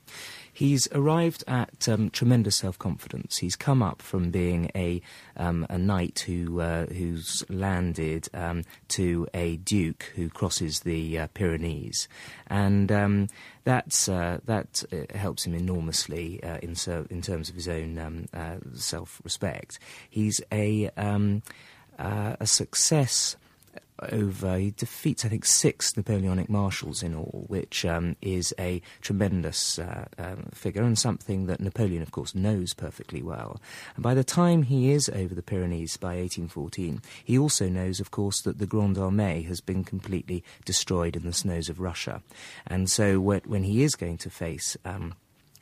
He's 0.60 0.90
arrived 0.92 1.46
at 1.48 1.88
um, 1.88 2.10
tremendous 2.10 2.58
self-confidence. 2.58 3.38
He's 3.38 3.56
come 3.56 3.82
up 3.82 4.02
from 4.02 4.30
being 4.30 4.70
a 4.76 5.02
um, 5.38 5.66
a 5.70 5.78
knight 5.78 6.26
who 6.28 6.60
uh, 6.60 6.88
who's 6.88 7.46
landed 7.48 8.28
um, 8.34 8.66
to 8.90 9.26
a 9.34 9.56
duke 9.56 10.12
who 10.18 10.28
crosses 10.28 10.82
the 10.82 11.18
uh, 11.18 11.28
Pyrenees, 11.28 12.10
and 12.48 12.92
um, 12.92 13.28
that's 13.64 14.10
uh, 14.10 14.40
that 14.44 14.84
uh, 14.92 15.18
helps 15.18 15.46
him 15.46 15.56
enormously 15.56 16.44
uh, 16.44 16.58
in 16.58 16.76
so, 16.76 17.08
in 17.10 17.22
terms 17.22 17.48
of 17.48 17.56
his 17.56 17.70
own 17.70 17.98
um, 17.98 18.26
uh, 18.34 18.58
self-respect. 18.74 19.80
He's 20.10 20.42
a 20.52 20.90
um, 20.98 21.42
a 21.98 22.46
success 22.46 23.38
over. 24.12 24.58
He 24.58 24.72
defeats, 24.72 25.26
I 25.26 25.30
think, 25.30 25.46
six 25.46 25.96
Napoleonic 25.96 26.50
marshals 26.50 27.04
in 27.04 27.16
all, 27.16 27.46
which 27.48 27.86
um, 27.86 28.16
is 28.22 28.54
a 28.60 28.82
tremendous 29.02 29.80
uh, 29.80 30.06
um, 30.18 30.50
figure 30.54 30.84
and 30.84 30.98
something 30.98 31.48
that 31.48 31.60
Napoleon, 31.60 32.02
of 32.02 32.12
course, 32.12 32.36
knows 32.36 32.74
perfectly 32.74 33.22
well. 33.22 33.60
And 33.96 34.04
by 34.04 34.14
the 34.14 34.24
time 34.24 34.64
he 34.64 34.92
is 34.92 35.10
over 35.10 35.34
the 35.34 35.42
Pyrenees 35.42 35.98
by 35.98 36.16
1814, 36.16 37.02
he 37.24 37.38
also 37.38 37.70
knows, 37.70 38.00
of 38.00 38.12
course, 38.12 38.42
that 38.42 38.60
the 38.60 38.68
Grande 38.68 38.98
Armée 38.98 39.46
has 39.48 39.62
been 39.62 39.84
completely 39.84 40.44
destroyed 40.66 41.16
in 41.16 41.24
the 41.24 41.34
snows 41.34 41.70
of 41.70 41.80
Russia. 41.80 42.22
And 42.68 42.90
so 42.90 43.20
when 43.20 43.64
he 43.64 43.84
is 43.84 43.96
going 43.96 44.18
to 44.20 44.30
face 44.30 44.78
um, 44.86 45.16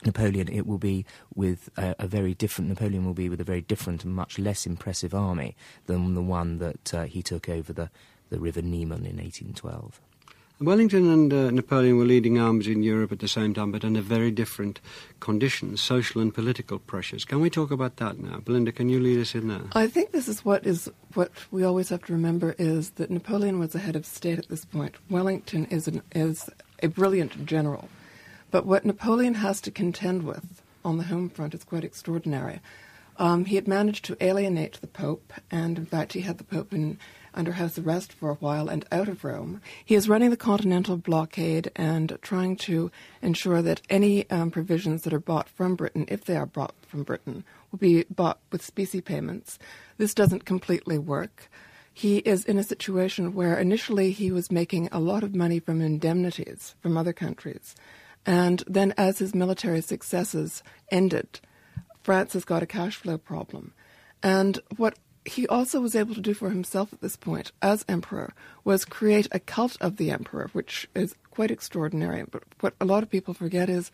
Napoleon, 0.06 0.48
it 0.48 0.68
will 0.68 0.78
be 0.78 1.06
with 1.34 1.70
a, 1.76 1.96
a, 2.00 2.08
very 2.08 2.34
different. 2.34 2.70
Napoleon 2.70 3.04
will 3.06 3.16
be 3.16 3.30
with 3.30 3.42
a 3.42 3.44
very 3.44 3.62
different 3.62 4.04
and 4.04 4.14
much 4.14 4.38
less 4.38 4.68
impressive 4.68 5.16
army 5.16 5.56
than 5.88 6.14
the 6.14 6.22
one 6.22 6.60
that 6.60 6.94
uh, 6.94 7.04
he 7.06 7.24
took 7.24 7.50
over 7.50 7.74
the 7.74 7.90
the 8.30 8.40
River 8.40 8.62
Niemen 8.62 9.06
in 9.06 9.18
1812. 9.18 10.02
Wellington 10.60 11.08
and 11.12 11.32
uh, 11.32 11.52
Napoleon 11.52 11.98
were 11.98 12.06
leading 12.06 12.40
armies 12.40 12.68
in 12.68 12.82
Europe 12.82 13.12
at 13.12 13.20
the 13.20 13.28
same 13.28 13.54
time, 13.54 13.72
but 13.72 13.86
under 13.86 14.02
very 14.02 14.32
different 14.32 14.82
conditions, 15.20 15.82
social 15.82 16.20
and 16.20 16.34
political 16.34 16.80
pressures. 16.80 17.26
Can 17.26 17.42
we 17.42 17.52
talk 17.52 17.70
about 17.70 17.98
that 17.98 18.18
now? 18.18 18.40
Belinda, 18.40 18.72
can 18.72 18.90
you 18.90 19.00
lead 19.00 19.20
us 19.20 19.36
in 19.36 19.50
there? 19.50 19.62
I 19.74 19.86
think 19.86 20.14
this 20.14 20.28
is 20.28 20.44
what 20.44 20.66
is 20.66 20.90
what 21.14 21.32
we 21.52 21.64
always 21.64 21.90
have 21.90 22.04
to 22.06 22.14
remember 22.14 22.56
is 22.58 22.92
that 22.92 23.12
Napoleon 23.12 23.60
was 23.60 23.74
the 23.74 23.80
head 23.80 23.96
of 23.96 24.04
state 24.04 24.40
at 24.40 24.50
this 24.50 24.66
point. 24.66 24.96
Wellington 25.12 25.66
is 25.66 25.88
an, 25.88 26.02
is 26.16 26.50
a 26.82 26.88
brilliant 26.88 27.46
general, 27.46 27.88
but 28.58 28.66
what 28.66 28.86
Napoleon 28.86 29.36
has 29.36 29.62
to 29.62 29.70
contend 29.70 30.24
with 30.24 30.64
on 30.84 30.98
the 30.98 31.04
home 31.04 31.30
front 31.30 31.54
is 31.54 31.64
quite 31.64 31.84
extraordinary. 31.84 32.60
Um, 33.18 33.46
he 33.46 33.54
had 33.54 33.68
managed 33.68 34.04
to 34.06 34.18
alienate 34.20 34.82
the 34.82 34.88
Pope, 34.88 35.32
and 35.52 35.78
in 35.78 35.86
fact, 35.86 36.14
he 36.14 36.22
had 36.22 36.40
the 36.40 36.44
Pope 36.44 36.74
in 36.74 36.98
under 37.36 37.52
house 37.52 37.78
arrest 37.78 38.12
for 38.12 38.32
a 38.32 38.40
while 38.42 38.68
and 38.68 38.84
out 38.92 39.08
of 39.10 39.24
Rome. 39.24 39.62
He 39.86 39.94
is 39.94 40.10
running 40.10 40.32
the 40.32 40.38
continental 40.38 40.98
blockade 40.98 41.70
and 41.76 42.18
trying 42.24 42.56
to 42.56 42.90
ensure 43.22 43.62
that 43.62 43.84
any 43.92 44.28
um, 44.32 44.50
provisions 44.50 45.04
that 45.04 45.14
are 45.14 45.20
bought 45.20 45.50
from 45.50 45.76
Britain, 45.76 46.08
if 46.08 46.26
they 46.26 46.36
are 46.36 46.48
bought 46.48 46.74
from 46.88 47.04
Britain, 47.04 47.44
will 47.72 47.78
be 47.78 48.06
bought 48.10 48.40
with 48.52 48.66
specie 48.66 49.02
payments. 49.02 49.60
This 50.00 50.16
doesn't 50.16 50.46
completely 50.46 50.98
work. 50.98 51.48
He 51.94 52.18
is 52.18 52.44
in 52.44 52.58
a 52.58 52.64
situation 52.64 53.36
where 53.36 53.60
initially 53.60 54.10
he 54.10 54.32
was 54.32 54.52
making 54.52 54.90
a 54.92 55.00
lot 55.00 55.22
of 55.22 55.36
money 55.36 55.60
from 55.60 55.80
indemnities 55.80 56.74
from 56.82 56.98
other 56.98 57.14
countries. 57.14 57.76
And 58.28 58.62
then, 58.68 58.94
as 58.98 59.20
his 59.20 59.34
military 59.34 59.82
successes 59.82 60.62
ended, 60.92 61.40
France 62.04 62.34
has 62.34 62.44
got 62.44 62.62
a 62.62 62.68
cash 62.68 62.98
flow 62.98 63.18
problem. 63.18 63.74
And 64.22 64.60
what 64.76 65.00
he 65.24 65.48
also 65.48 65.80
was 65.82 65.96
able 65.96 66.14
to 66.14 66.22
do 66.22 66.34
for 66.34 66.50
himself 66.50 66.94
at 66.94 67.02
this 67.02 67.16
point 67.16 67.52
as 67.62 67.86
emperor 67.88 68.34
was 68.64 68.86
create 68.86 69.28
a 69.32 69.40
cult 69.40 69.78
of 69.82 69.98
the 69.98 70.12
emperor, 70.12 70.50
which 70.54 70.90
is 70.94 71.16
quite 71.32 71.52
extraordinary. 71.52 72.24
But 72.30 72.44
what 72.60 72.74
a 72.80 72.86
lot 72.86 73.04
of 73.04 73.10
people 73.10 73.34
forget 73.34 73.70
is 73.70 73.92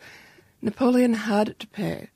Napoleon 0.62 1.14
had 1.14 1.58
to 1.58 1.66
pay 1.68 2.10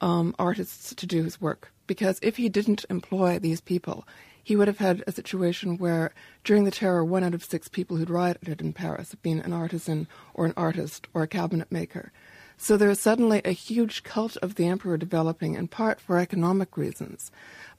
um, 0.00 0.34
artists 0.38 0.94
to 0.94 1.06
do 1.06 1.22
his 1.22 1.40
work 1.40 1.72
because 1.86 2.18
if 2.22 2.36
he 2.36 2.48
didn't 2.48 2.84
employ 2.90 3.38
these 3.38 3.60
people, 3.60 4.06
he 4.44 4.54
would 4.54 4.68
have 4.68 4.78
had 4.78 5.02
a 5.06 5.12
situation 5.12 5.78
where 5.78 6.12
during 6.44 6.64
the 6.64 6.70
terror, 6.70 7.02
one 7.04 7.24
out 7.24 7.34
of 7.34 7.42
six 7.42 7.66
people 7.66 7.96
who'd 7.96 8.10
rioted 8.10 8.60
in 8.60 8.74
Paris 8.74 9.10
had 9.10 9.22
been 9.22 9.40
an 9.40 9.54
artisan 9.54 10.06
or 10.34 10.44
an 10.44 10.52
artist 10.56 11.08
or 11.14 11.22
a 11.22 11.28
cabinet 11.28 11.72
maker. 11.72 12.12
So 12.56 12.76
there 12.76 12.90
is 12.90 13.00
suddenly 13.00 13.40
a 13.44 13.50
huge 13.50 14.04
cult 14.04 14.36
of 14.36 14.54
the 14.54 14.66
emperor 14.66 14.96
developing, 14.96 15.54
in 15.54 15.66
part 15.66 16.00
for 16.00 16.18
economic 16.18 16.76
reasons. 16.76 17.32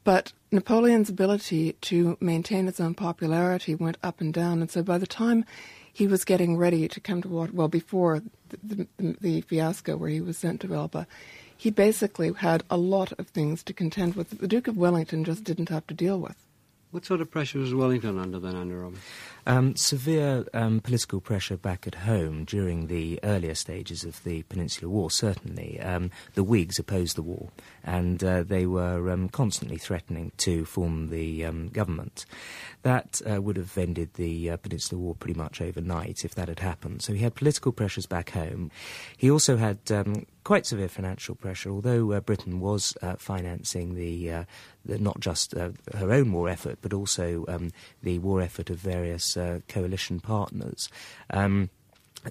But 0.03 0.33
Napoleon's 0.51 1.09
ability 1.09 1.73
to 1.81 2.17
maintain 2.19 2.65
his 2.65 2.79
own 2.79 2.93
popularity 2.93 3.73
went 3.73 3.97
up 4.03 4.19
and 4.19 4.33
down, 4.33 4.59
and 4.61 4.69
so 4.69 4.83
by 4.83 4.97
the 4.97 5.07
time 5.07 5.45
he 5.91 6.07
was 6.07 6.25
getting 6.25 6.57
ready 6.57 6.87
to 6.87 6.99
come 6.99 7.21
to 7.21 7.29
what, 7.29 7.53
well, 7.53 7.69
before 7.69 8.21
the, 8.49 8.87
the, 8.97 9.17
the 9.21 9.41
fiasco 9.41 9.95
where 9.95 10.09
he 10.09 10.19
was 10.19 10.37
sent 10.37 10.61
to 10.61 10.75
Elba, 10.75 11.07
he 11.55 11.71
basically 11.71 12.33
had 12.33 12.63
a 12.69 12.77
lot 12.77 13.13
of 13.17 13.29
things 13.29 13.63
to 13.63 13.73
contend 13.73 14.15
with 14.15 14.29
that 14.29 14.41
the 14.41 14.47
Duke 14.47 14.67
of 14.67 14.77
Wellington 14.77 15.23
just 15.23 15.43
didn't 15.43 15.69
have 15.69 15.87
to 15.87 15.93
deal 15.93 16.19
with. 16.19 16.35
What 16.95 17.03
sort 17.03 17.19
of 17.19 17.29
pressure 17.29 17.59
was 17.59 17.75
Wellington 17.75 18.17
under 18.17 18.39
then, 18.39 18.55
Andrew 18.55 18.79
Roberts? 18.79 19.03
Um, 19.47 19.75
severe 19.75 20.45
um, 20.53 20.79
political 20.79 21.21
pressure 21.21 21.55
back 21.55 21.85
at 21.85 21.95
home 21.95 22.45
during 22.45 22.87
the 22.87 23.19
earlier 23.21 23.53
stages 23.53 24.03
of 24.03 24.23
the 24.23 24.41
Peninsular 24.43 24.91
War, 24.91 25.11
certainly. 25.11 25.79
Um, 25.79 26.09
the 26.33 26.43
Whigs 26.43 26.79
opposed 26.79 27.15
the 27.15 27.21
war, 27.21 27.49
and 27.83 28.23
uh, 28.23 28.41
they 28.43 28.65
were 28.65 29.11
um, 29.11 29.29
constantly 29.29 29.77
threatening 29.77 30.31
to 30.37 30.65
form 30.65 31.09
the 31.09 31.45
um, 31.45 31.67
government. 31.67 32.25
That 32.81 33.21
uh, 33.29 33.39
would 33.41 33.57
have 33.57 33.77
ended 33.77 34.15
the 34.15 34.49
uh, 34.49 34.57
Peninsular 34.57 35.01
War 35.01 35.15
pretty 35.15 35.37
much 35.37 35.61
overnight 35.61 36.25
if 36.25 36.33
that 36.35 36.47
had 36.47 36.59
happened. 36.59 37.03
So 37.03 37.13
he 37.13 37.19
had 37.19 37.35
political 37.35 37.71
pressures 37.71 38.07
back 38.07 38.31
home. 38.31 38.71
He 39.15 39.29
also 39.29 39.57
had 39.57 39.79
um, 39.91 40.25
quite 40.45 40.65
severe 40.65 40.87
financial 40.87 41.35
pressure, 41.35 41.71
although 41.71 42.11
uh, 42.11 42.19
Britain 42.19 42.59
was 42.59 42.95
uh, 43.01 43.15
financing 43.15 43.95
the, 43.95 44.31
uh, 44.31 44.43
the, 44.85 44.99
not 44.99 45.19
just 45.19 45.55
uh, 45.57 45.71
her 45.95 46.13
own 46.13 46.31
war 46.31 46.47
effort, 46.47 46.77
but 46.81 46.93
also 46.93 47.43
um, 47.47 47.71
the 48.03 48.19
war 48.19 48.41
effort 48.41 48.69
of 48.69 48.77
various 48.77 49.34
uh, 49.37 49.59
coalition 49.67 50.19
partners. 50.19 50.89
Um, 51.29 51.69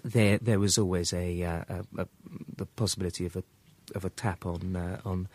there, 0.02 0.38
there 0.38 0.58
was 0.58 0.78
always 0.78 1.12
a, 1.12 1.42
uh, 1.42 1.64
a, 1.68 2.02
a, 2.02 2.08
the 2.56 2.66
possibility 2.66 3.26
of 3.26 3.36
a 3.36 3.44
of 3.94 4.04
a 4.04 4.10
tap 4.10 4.46
on 4.46 4.76
uh, 4.76 5.00
on 5.04 5.28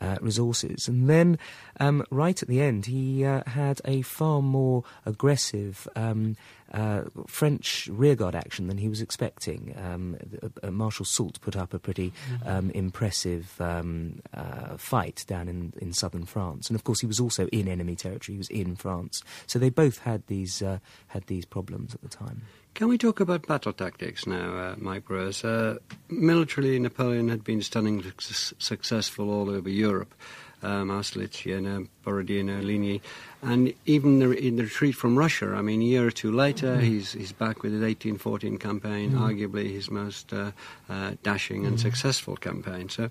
uh, 0.00 0.16
resources. 0.20 0.88
And 0.88 1.08
then, 1.08 1.38
um, 1.78 2.04
right 2.10 2.40
at 2.40 2.48
the 2.48 2.60
end, 2.60 2.86
he 2.86 3.24
uh, 3.24 3.42
had 3.46 3.80
a 3.84 4.02
far 4.02 4.40
more 4.40 4.84
aggressive 5.04 5.86
um, 5.96 6.36
uh, 6.72 7.02
French 7.26 7.88
rearguard 7.92 8.34
action 8.34 8.66
than 8.66 8.78
he 8.78 8.88
was 8.88 9.00
expecting. 9.00 9.74
Um, 9.76 10.16
uh, 10.62 10.70
Marshal 10.70 11.04
Soult 11.04 11.40
put 11.40 11.56
up 11.56 11.74
a 11.74 11.78
pretty 11.78 12.10
mm-hmm. 12.10 12.48
Um, 12.48 12.70
impressive 12.70 13.60
um, 13.60 14.20
uh, 14.34 14.76
fight 14.76 15.24
down 15.26 15.48
in, 15.48 15.72
in 15.80 15.92
southern 15.92 16.24
France, 16.24 16.68
and 16.68 16.74
of 16.76 16.84
course 16.84 17.00
he 17.00 17.06
was 17.06 17.20
also 17.20 17.46
in 17.48 17.68
enemy 17.68 17.96
territory. 17.96 18.34
He 18.34 18.38
was 18.38 18.50
in 18.50 18.76
France, 18.76 19.22
so 19.46 19.58
they 19.58 19.70
both 19.70 19.98
had 19.98 20.26
these 20.26 20.60
had 20.60 21.26
these 21.26 21.44
problems 21.44 21.94
at 21.94 22.02
the 22.02 22.08
time. 22.08 22.42
Can 22.74 22.88
we 22.88 22.98
talk 22.98 23.20
about 23.20 23.46
battle 23.46 23.72
tactics 23.72 24.26
now, 24.26 24.56
uh, 24.56 24.74
Mike 24.78 25.04
Broers? 25.04 25.44
Uh, 25.44 25.78
militarily, 26.08 26.78
Napoleon 26.78 27.28
had 27.28 27.44
been 27.44 27.62
stunningly 27.62 28.12
su- 28.18 28.54
successful 28.58 29.30
all 29.30 29.50
over 29.50 29.68
Europe. 29.68 30.14
Um, 30.62 30.90
Austerlitz, 30.90 31.42
Jena, 31.42 31.82
Borodino, 32.04 32.60
Ligny, 32.60 33.00
and 33.42 33.72
even 33.86 34.18
the, 34.18 34.30
in 34.32 34.56
the 34.56 34.64
retreat 34.64 34.94
from 34.94 35.16
Russia. 35.16 35.54
I 35.54 35.62
mean, 35.62 35.80
a 35.80 35.84
year 35.84 36.06
or 36.06 36.10
two 36.10 36.30
later, 36.30 36.76
mm. 36.76 36.82
he's 36.82 37.12
he's 37.12 37.32
back 37.32 37.62
with 37.62 37.72
his 37.72 37.80
1814 37.80 38.58
campaign, 38.58 39.12
mm. 39.12 39.18
arguably 39.18 39.72
his 39.72 39.90
most 39.90 40.32
uh, 40.32 40.52
uh, 40.88 41.12
dashing 41.22 41.64
and 41.64 41.76
mm. 41.76 41.80
successful 41.80 42.36
campaign. 42.36 42.88
So, 42.88 43.10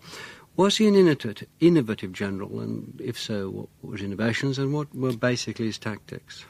was 0.59 0.75
he 0.75 0.87
an 0.87 1.15
innovative 1.61 2.11
general, 2.11 2.59
and 2.59 2.99
if 3.01 3.17
so, 3.17 3.49
what 3.49 3.69
were 3.81 3.95
his 3.95 4.05
innovations, 4.05 4.59
and 4.59 4.73
what 4.73 4.93
were 4.93 5.13
basically 5.13 5.67
his 5.67 5.77
tactics? 5.77 6.43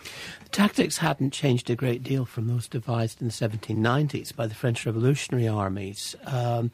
The 0.45 0.49
tactics 0.49 0.97
hadn't 0.97 1.31
changed 1.31 1.69
a 1.69 1.75
great 1.75 2.01
deal 2.01 2.25
from 2.25 2.47
those 2.47 2.67
devised 2.67 3.21
in 3.21 3.27
the 3.27 3.33
1790s 3.33 4.35
by 4.35 4.47
the 4.47 4.55
French 4.55 4.85
revolutionary 4.85 5.47
armies. 5.47 6.15
Um, 6.25 6.71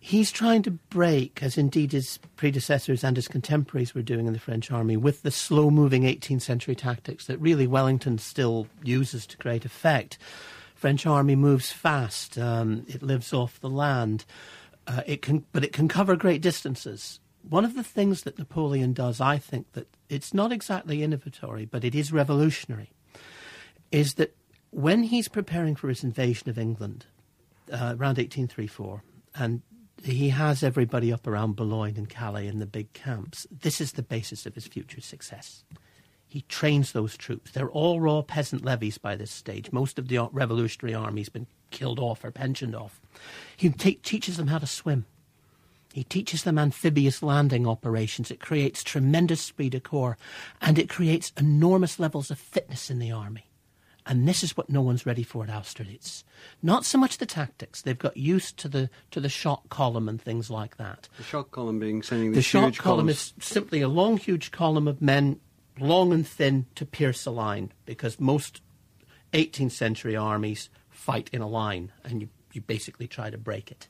he's 0.00 0.32
trying 0.32 0.62
to 0.62 0.70
break, 0.70 1.42
as 1.42 1.58
indeed 1.58 1.92
his 1.92 2.18
predecessors 2.34 3.04
and 3.04 3.16
his 3.16 3.28
contemporaries 3.28 3.94
were 3.94 4.02
doing 4.02 4.26
in 4.26 4.32
the 4.32 4.38
French 4.38 4.72
army, 4.72 4.96
with 4.96 5.22
the 5.22 5.30
slow 5.30 5.70
moving 5.70 6.02
18th 6.02 6.40
century 6.40 6.74
tactics 6.74 7.26
that 7.26 7.38
really 7.38 7.66
Wellington 7.66 8.18
still 8.18 8.66
uses 8.82 9.26
to 9.26 9.36
great 9.36 9.64
effect. 9.64 10.18
French 10.74 11.06
army 11.06 11.36
moves 11.36 11.70
fast, 11.70 12.38
um, 12.38 12.86
it 12.88 13.02
lives 13.02 13.34
off 13.34 13.60
the 13.60 13.68
land. 13.68 14.24
Uh, 14.86 15.02
it 15.06 15.20
can, 15.20 15.44
but 15.52 15.62
it 15.62 15.74
can 15.74 15.86
cover 15.86 16.16
great 16.16 16.40
distances. 16.40 17.20
One 17.48 17.66
of 17.66 17.74
the 17.74 17.84
things 17.84 18.22
that 18.22 18.38
Napoleon 18.38 18.94
does, 18.94 19.20
I 19.20 19.36
think, 19.36 19.70
that 19.72 19.86
it's 20.08 20.32
not 20.32 20.50
exactly 20.50 20.98
innovatory, 20.98 21.68
but 21.70 21.84
it 21.84 21.94
is 21.94 22.12
revolutionary, 22.12 22.90
is 23.92 24.14
that 24.14 24.34
when 24.70 25.02
he's 25.04 25.28
preparing 25.28 25.76
for 25.76 25.88
his 25.88 26.02
invasion 26.02 26.48
of 26.48 26.58
England 26.58 27.04
uh, 27.70 27.94
around 27.98 28.16
1834, 28.16 29.02
and 29.34 29.62
he 30.02 30.30
has 30.30 30.62
everybody 30.62 31.12
up 31.12 31.26
around 31.26 31.56
Boulogne 31.56 31.96
and 31.96 32.08
Calais 32.08 32.46
in 32.46 32.58
the 32.58 32.66
big 32.66 32.92
camps, 32.92 33.46
this 33.50 33.80
is 33.80 33.92
the 33.92 34.02
basis 34.02 34.46
of 34.46 34.54
his 34.54 34.66
future 34.66 35.00
success. 35.00 35.64
He 36.26 36.42
trains 36.42 36.92
those 36.92 37.16
troops. 37.16 37.50
They're 37.50 37.70
all 37.70 38.00
raw 38.00 38.22
peasant 38.22 38.64
levies 38.64 38.98
by 38.98 39.16
this 39.16 39.32
stage. 39.32 39.72
Most 39.72 39.98
of 39.98 40.08
the 40.08 40.28
revolutionary 40.32 40.94
army's 40.94 41.28
been 41.28 41.48
killed 41.70 41.98
off 41.98 42.24
or 42.24 42.30
pensioned 42.30 42.76
off. 42.76 43.00
He 43.56 43.68
te- 43.70 43.94
teaches 43.94 44.36
them 44.36 44.46
how 44.46 44.58
to 44.58 44.66
swim. 44.66 45.06
He 45.92 46.04
teaches 46.04 46.44
them 46.44 46.56
amphibious 46.56 47.20
landing 47.20 47.66
operations. 47.66 48.30
It 48.30 48.38
creates 48.38 48.84
tremendous 48.84 49.40
speed 49.40 49.74
of 49.74 49.82
corps, 49.82 50.16
and 50.60 50.78
it 50.78 50.88
creates 50.88 51.32
enormous 51.36 51.98
levels 51.98 52.30
of 52.30 52.38
fitness 52.38 52.90
in 52.90 53.00
the 53.00 53.10
army. 53.10 53.49
And 54.10 54.26
this 54.26 54.42
is 54.42 54.56
what 54.56 54.68
no 54.68 54.82
one's 54.82 55.06
ready 55.06 55.22
for 55.22 55.44
at 55.44 55.50
Austerlitz. 55.50 56.24
Not 56.64 56.84
so 56.84 56.98
much 56.98 57.18
the 57.18 57.26
tactics; 57.26 57.80
they've 57.80 57.96
got 57.96 58.16
used 58.16 58.56
to 58.56 58.68
the 58.68 58.90
to 59.12 59.20
the 59.20 59.28
shock 59.28 59.68
column 59.68 60.08
and 60.08 60.20
things 60.20 60.50
like 60.50 60.78
that. 60.78 61.08
The 61.16 61.22
shock 61.22 61.52
column 61.52 61.78
being 61.78 62.02
sending 62.02 62.32
The 62.32 62.40
huge 62.40 62.78
column 62.78 63.06
columns. 63.06 63.34
is 63.38 63.44
simply 63.46 63.80
a 63.82 63.88
long, 63.88 64.16
huge 64.16 64.50
column 64.50 64.88
of 64.88 65.00
men, 65.00 65.38
long 65.78 66.12
and 66.12 66.26
thin, 66.26 66.66
to 66.74 66.84
pierce 66.84 67.24
a 67.24 67.30
line, 67.30 67.70
because 67.86 68.18
most 68.18 68.62
18th 69.32 69.70
century 69.70 70.16
armies 70.16 70.70
fight 70.88 71.30
in 71.32 71.40
a 71.40 71.48
line, 71.48 71.92
and 72.04 72.20
you, 72.20 72.28
you 72.52 72.60
basically 72.62 73.06
try 73.06 73.30
to 73.30 73.38
break 73.38 73.70
it. 73.70 73.86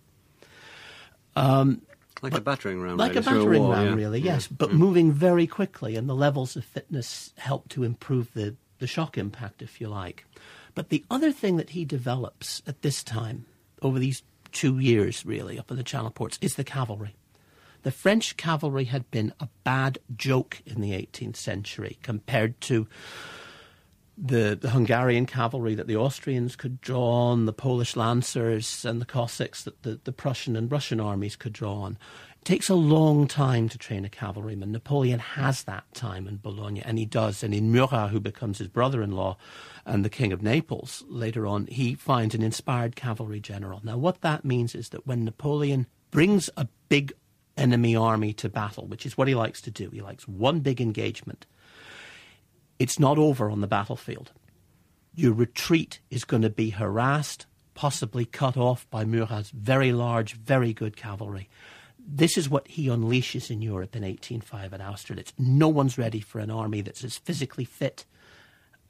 Um, 1.34 1.80
like 2.20 2.34
a 2.34 2.42
battering 2.42 2.82
ram, 2.82 2.98
like 2.98 3.14
really, 3.14 3.26
a 3.26 3.30
battering 3.30 3.62
wall, 3.62 3.72
ram, 3.72 3.86
yeah. 3.86 3.94
really, 3.94 4.20
yes, 4.20 4.48
Yeah. 4.50 4.56
but 4.58 4.70
mm. 4.70 4.74
moving 4.74 5.12
very 5.12 5.46
quickly, 5.46 5.96
and 5.96 6.10
the 6.10 6.14
levels 6.14 6.56
of 6.56 6.64
fitness 6.66 7.32
help 7.38 7.70
to 7.70 7.84
improve 7.84 8.34
the, 8.34 8.56
the 8.80 8.86
shock 8.86 9.16
impact, 9.16 9.62
if 9.62 9.80
you 9.80 9.88
like. 9.88 10.24
But 10.74 10.88
the 10.88 11.04
other 11.10 11.32
thing 11.32 11.56
that 11.56 11.70
he 11.70 11.84
develops 11.84 12.62
at 12.66 12.82
this 12.82 13.02
time, 13.04 13.46
over 13.82 13.98
these 13.98 14.22
two 14.52 14.78
years, 14.78 15.24
really, 15.24 15.58
up 15.58 15.70
in 15.70 15.76
the 15.76 15.82
Channel 15.82 16.10
ports, 16.10 16.38
is 16.40 16.56
the 16.56 16.64
cavalry. 16.64 17.14
The 17.82 17.90
French 17.90 18.36
cavalry 18.36 18.84
had 18.84 19.10
been 19.10 19.32
a 19.40 19.48
bad 19.64 19.98
joke 20.16 20.60
in 20.66 20.80
the 20.80 20.92
18th 20.92 21.36
century 21.36 21.98
compared 22.02 22.60
to 22.62 22.86
the, 24.22 24.58
the 24.60 24.70
Hungarian 24.70 25.24
cavalry 25.24 25.74
that 25.74 25.86
the 25.86 25.96
Austrians 25.96 26.56
could 26.56 26.80
draw 26.82 27.30
on, 27.30 27.46
the 27.46 27.54
Polish 27.54 27.96
lancers 27.96 28.84
and 28.84 29.00
the 29.00 29.06
Cossacks 29.06 29.64
that 29.64 29.82
the, 29.82 29.98
the 30.04 30.12
Prussian 30.12 30.56
and 30.56 30.70
Russian 30.70 31.00
armies 31.00 31.36
could 31.36 31.54
draw 31.54 31.74
on. 31.74 31.96
It 32.40 32.44
takes 32.44 32.68
a 32.68 32.74
long 32.74 33.26
time 33.26 33.68
to 33.68 33.78
train 33.78 34.04
a 34.04 34.08
cavalryman. 34.08 34.72
Napoleon 34.72 35.18
has 35.18 35.62
that 35.64 35.84
time 35.92 36.26
in 36.26 36.36
Boulogne, 36.36 36.78
and 36.78 36.98
he 36.98 37.04
does. 37.04 37.42
And 37.42 37.54
in 37.54 37.70
Murat, 37.70 38.10
who 38.10 38.20
becomes 38.20 38.58
his 38.58 38.68
brother 38.68 39.02
in 39.02 39.12
law 39.12 39.36
and 39.84 40.04
the 40.04 40.10
King 40.10 40.32
of 40.32 40.42
Naples 40.42 41.04
later 41.08 41.46
on, 41.46 41.66
he 41.66 41.94
finds 41.94 42.34
an 42.34 42.42
inspired 42.42 42.96
cavalry 42.96 43.40
general. 43.40 43.80
Now, 43.84 43.98
what 43.98 44.22
that 44.22 44.44
means 44.44 44.74
is 44.74 44.88
that 44.88 45.06
when 45.06 45.24
Napoleon 45.24 45.86
brings 46.10 46.48
a 46.56 46.66
big 46.88 47.12
enemy 47.58 47.94
army 47.94 48.32
to 48.32 48.48
battle, 48.48 48.86
which 48.86 49.04
is 49.04 49.18
what 49.18 49.28
he 49.28 49.34
likes 49.34 49.60
to 49.60 49.70
do, 49.70 49.90
he 49.90 50.00
likes 50.00 50.26
one 50.26 50.60
big 50.60 50.80
engagement 50.80 51.46
it's 52.80 52.98
not 52.98 53.18
over 53.18 53.50
on 53.50 53.60
the 53.60 53.66
battlefield. 53.66 54.32
Your 55.14 55.34
retreat 55.34 56.00
is 56.10 56.24
going 56.24 56.42
to 56.42 56.50
be 56.50 56.70
harassed, 56.70 57.44
possibly 57.74 58.24
cut 58.24 58.56
off 58.56 58.88
by 58.90 59.04
Murat's 59.04 59.50
very 59.50 59.92
large, 59.92 60.32
very 60.32 60.72
good 60.72 60.96
cavalry. 60.96 61.48
This 62.06 62.36
is 62.36 62.48
what 62.48 62.68
he 62.68 62.86
unleashes 62.86 63.50
in 63.50 63.62
Europe 63.62 63.96
in 63.96 64.02
1805 64.02 64.74
at 64.74 64.80
Austerlitz. 64.80 65.32
No 65.38 65.68
one's 65.68 65.98
ready 65.98 66.20
for 66.20 66.38
an 66.38 66.50
army 66.50 66.80
that's 66.80 67.04
as 67.04 67.16
physically 67.16 67.64
fit, 67.64 68.04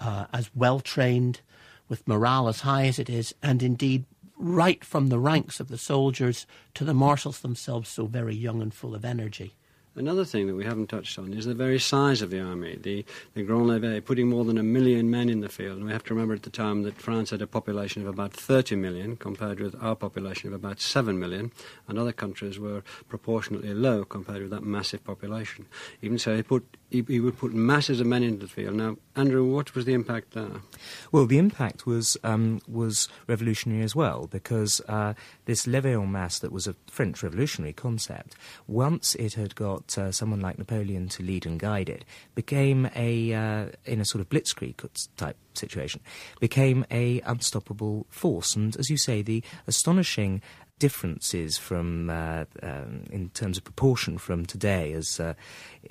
uh, 0.00 0.26
as 0.33 0.50
well 0.55 0.81
trained, 0.81 1.40
with 1.88 2.07
morale 2.09 2.49
as 2.49 2.61
high 2.61 2.87
as 2.87 2.99
it 2.99 3.11
is, 3.11 3.35
and 3.43 3.62
indeed, 3.62 4.05
right 4.37 4.85
from 4.85 5.09
the 5.09 5.19
ranks 5.19 5.61
of 5.61 5.69
the 5.69 5.79
soldiers 5.79 6.47
to 6.75 6.85
the 6.85 6.95
marshals 6.95 7.40
themselves, 7.40 7.88
so 7.88 8.07
very 8.07 8.35
young 8.35 8.62
and 8.62 8.73
full 8.73 8.95
of 8.95 9.05
energy. 9.05 9.55
Another 9.97 10.25
thing 10.25 10.47
that 10.47 10.55
we 10.55 10.65
haven't 10.65 10.87
touched 10.87 11.19
on 11.19 11.33
is 11.33 11.47
the 11.47 11.55
very 11.55 11.81
size 11.81 12.23
of 12.23 12.31
the 12.31 12.41
army. 12.41 12.79
The, 12.81 13.05
the 13.35 13.43
Grand 13.43 13.67
Levée 13.67 14.05
putting 14.05 14.29
more 14.29 14.45
than 14.45 14.57
a 14.57 14.63
million 14.63 15.11
men 15.11 15.29
in 15.29 15.41
the 15.41 15.49
field. 15.49 15.79
And 15.79 15.87
we 15.87 15.93
have 15.93 16.05
to 16.05 16.15
remember 16.15 16.35
at 16.35 16.45
the 16.45 16.51
time 16.51 16.85
that 16.85 16.97
France 16.97 17.31
had 17.31 17.43
a 17.43 17.47
population 17.49 18.01
of 18.03 18.09
about 18.09 18.33
30 18.33 18.77
million 18.77 19.17
compared 19.17 19.59
with 19.59 19.75
our 19.83 19.97
population 19.97 20.49
of 20.49 20.55
about 20.55 20.81
7 20.81 21.19
million. 21.19 21.51
And 21.89 21.99
other 21.99 22.13
countries 22.13 22.57
were 22.57 22.85
proportionately 23.09 23.75
low 23.75 24.05
compared 24.05 24.43
with 24.43 24.51
that 24.53 24.63
massive 24.63 25.03
population. 25.03 25.67
Even 26.03 26.19
so, 26.19 26.37
he, 26.37 26.45
put, 26.45 26.77
he, 26.91 27.05
he 27.07 27.21
would 27.21 27.39
put 27.39 27.53
masses 27.53 28.01
of 28.01 28.07
men 28.07 28.23
into 28.23 28.47
the 28.47 28.53
field. 28.53 28.75
Now, 28.75 28.97
Andrew, 29.17 29.45
what 29.45 29.75
was 29.75 29.85
the 29.85 29.95
impact 29.95 30.33
there? 30.33 30.63
Well, 31.13 31.27
the 31.27 31.39
impact 31.39 31.87
was 31.87 32.17
um, 32.25 32.61
was 32.69 33.09
revolutionary 33.27 33.83
as 33.83 33.95
well 33.95 34.29
because 34.31 34.81
uh, 34.89 35.15
this 35.45 35.67
levée 35.67 36.01
en 36.01 36.11
masse 36.11 36.39
that 36.41 36.53
was 36.53 36.67
a 36.67 36.75
French 36.91 37.23
revolutionary 37.23 37.73
concept, 37.73 38.35
once 38.67 39.15
it 39.17 39.35
had 39.35 39.55
got 39.55 39.97
uh, 39.97 40.13
someone 40.13 40.41
like 40.41 40.59
Napoleon 40.59 41.09
to 41.09 41.23
lead 41.23 41.47
and 41.47 41.59
guide 41.59 41.89
it, 41.89 42.05
became 42.35 42.91
a 42.95 43.33
uh, 43.33 43.67
in 43.85 44.01
a 44.01 44.05
sort 44.05 44.21
of 44.21 44.29
blitzkrieg 44.29 44.77
type 45.17 45.37
situation, 45.55 46.01
became 46.41 46.85
a 46.91 47.21
unstoppable 47.23 48.07
force. 48.11 48.57
And 48.57 48.76
as 48.76 48.91
you 48.91 48.97
say, 48.97 49.23
the 49.23 49.43
astonishing 49.67 50.43
differences 50.80 51.56
from 51.56 52.10
uh, 52.10 52.45
um, 52.62 53.04
in 53.10 53.30
terms 53.30 53.56
of 53.56 53.62
proportion 53.62 54.19
from 54.19 54.45
today 54.45 54.93
as 54.93 55.21
uh, 55.21 55.34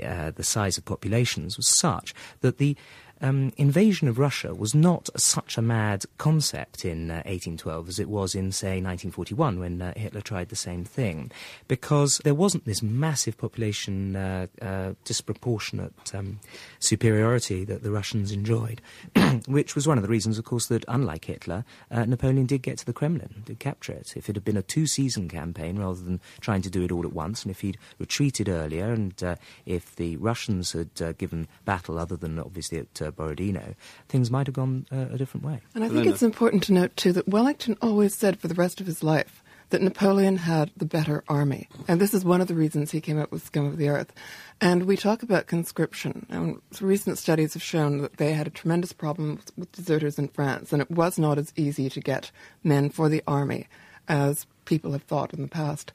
uh, 0.03 0.31
the 0.31 0.43
size 0.43 0.77
of 0.77 0.83
populations 0.83 1.55
was 1.55 1.79
such 1.79 2.13
that 2.41 2.57
the 2.57 2.75
um, 3.21 3.51
invasion 3.57 4.07
of 4.07 4.17
Russia 4.17 4.53
was 4.53 4.73
not 4.73 5.09
such 5.17 5.57
a 5.57 5.61
mad 5.61 6.05
concept 6.17 6.85
in 6.85 7.11
uh, 7.11 7.15
1812 7.25 7.89
as 7.89 7.99
it 7.99 8.09
was 8.09 8.35
in, 8.35 8.51
say, 8.51 8.81
1941 8.81 9.59
when 9.59 9.81
uh, 9.81 9.93
Hitler 9.95 10.21
tried 10.21 10.49
the 10.49 10.55
same 10.55 10.85
thing, 10.85 11.31
because 11.67 12.19
there 12.23 12.33
wasn't 12.33 12.65
this 12.65 12.81
massive 12.81 13.37
population 13.37 14.15
uh, 14.15 14.47
uh, 14.61 14.93
disproportionate 15.03 16.15
um, 16.15 16.39
superiority 16.79 17.65
that 17.65 17.83
the 17.83 17.91
Russians 17.91 18.31
enjoyed, 18.31 18.81
which 19.47 19.75
was 19.75 19.87
one 19.87 19.97
of 19.97 20.03
the 20.03 20.09
reasons, 20.09 20.37
of 20.37 20.45
course, 20.45 20.67
that 20.67 20.85
unlike 20.87 21.25
Hitler, 21.25 21.65
uh, 21.91 22.05
Napoleon 22.05 22.45
did 22.45 22.61
get 22.61 22.77
to 22.77 22.85
the 22.85 22.93
Kremlin, 22.93 23.43
did 23.45 23.59
capture 23.59 23.93
it. 23.93 24.13
If 24.15 24.29
it 24.29 24.35
had 24.35 24.45
been 24.45 24.57
a 24.57 24.61
two-season 24.61 25.27
campaign 25.29 25.77
rather 25.77 26.01
than 26.01 26.21
trying 26.39 26.61
to 26.61 26.69
do 26.69 26.83
it 26.83 26.91
all 26.91 27.05
at 27.05 27.13
once, 27.13 27.43
and 27.43 27.51
if 27.51 27.61
he'd 27.61 27.77
retreated 27.97 28.47
earlier, 28.47 28.91
and 28.91 29.21
uh, 29.23 29.35
if 29.65 29.95
the 29.95 30.15
Russians 30.17 30.71
had 30.71 31.17
given 31.17 31.47
battle 31.65 31.99
other 31.99 32.15
than 32.15 32.39
obviously 32.39 32.79
at 32.79 33.01
uh, 33.09 33.11
Borodino, 33.11 33.75
things 34.07 34.31
might 34.31 34.47
have 34.47 34.55
gone 34.55 34.85
uh, 34.91 35.07
a 35.11 35.17
different 35.17 35.45
way. 35.45 35.61
And 35.75 35.83
I 35.83 35.87
think 35.87 35.99
Elena. 35.99 36.11
it's 36.11 36.23
important 36.23 36.63
to 36.63 36.73
note, 36.73 36.95
too, 36.95 37.11
that 37.13 37.27
Wellington 37.27 37.77
always 37.81 38.15
said 38.15 38.39
for 38.39 38.47
the 38.47 38.55
rest 38.55 38.79
of 38.79 38.87
his 38.87 39.03
life 39.03 39.43
that 39.69 39.81
Napoleon 39.81 40.37
had 40.37 40.71
the 40.75 40.85
better 40.85 41.23
army. 41.27 41.69
And 41.87 42.01
this 42.01 42.13
is 42.13 42.25
one 42.25 42.41
of 42.41 42.47
the 42.47 42.55
reasons 42.55 42.91
he 42.91 43.01
came 43.01 43.19
up 43.19 43.31
with 43.31 43.45
Scum 43.45 43.67
of 43.67 43.77
the 43.77 43.89
Earth. 43.89 44.11
And 44.59 44.85
we 44.85 44.97
talk 44.97 45.21
about 45.21 45.47
conscription. 45.47 46.25
And 46.29 46.59
recent 46.81 47.17
studies 47.17 47.53
have 47.53 47.61
shown 47.63 47.99
that 47.99 48.17
they 48.17 48.33
had 48.33 48.47
a 48.47 48.51
tremendous 48.51 48.93
problem 48.93 49.35
with, 49.35 49.51
with 49.57 49.71
deserters 49.71 50.17
in 50.17 50.27
France, 50.29 50.73
and 50.73 50.81
it 50.81 50.89
was 50.89 51.19
not 51.19 51.37
as 51.37 51.53
easy 51.55 51.89
to 51.89 51.99
get 51.99 52.31
men 52.63 52.89
for 52.89 53.09
the 53.09 53.23
army 53.27 53.67
as 54.07 54.47
people 54.65 54.91
have 54.93 55.03
thought 55.03 55.33
in 55.33 55.41
the 55.41 55.47
past. 55.47 55.91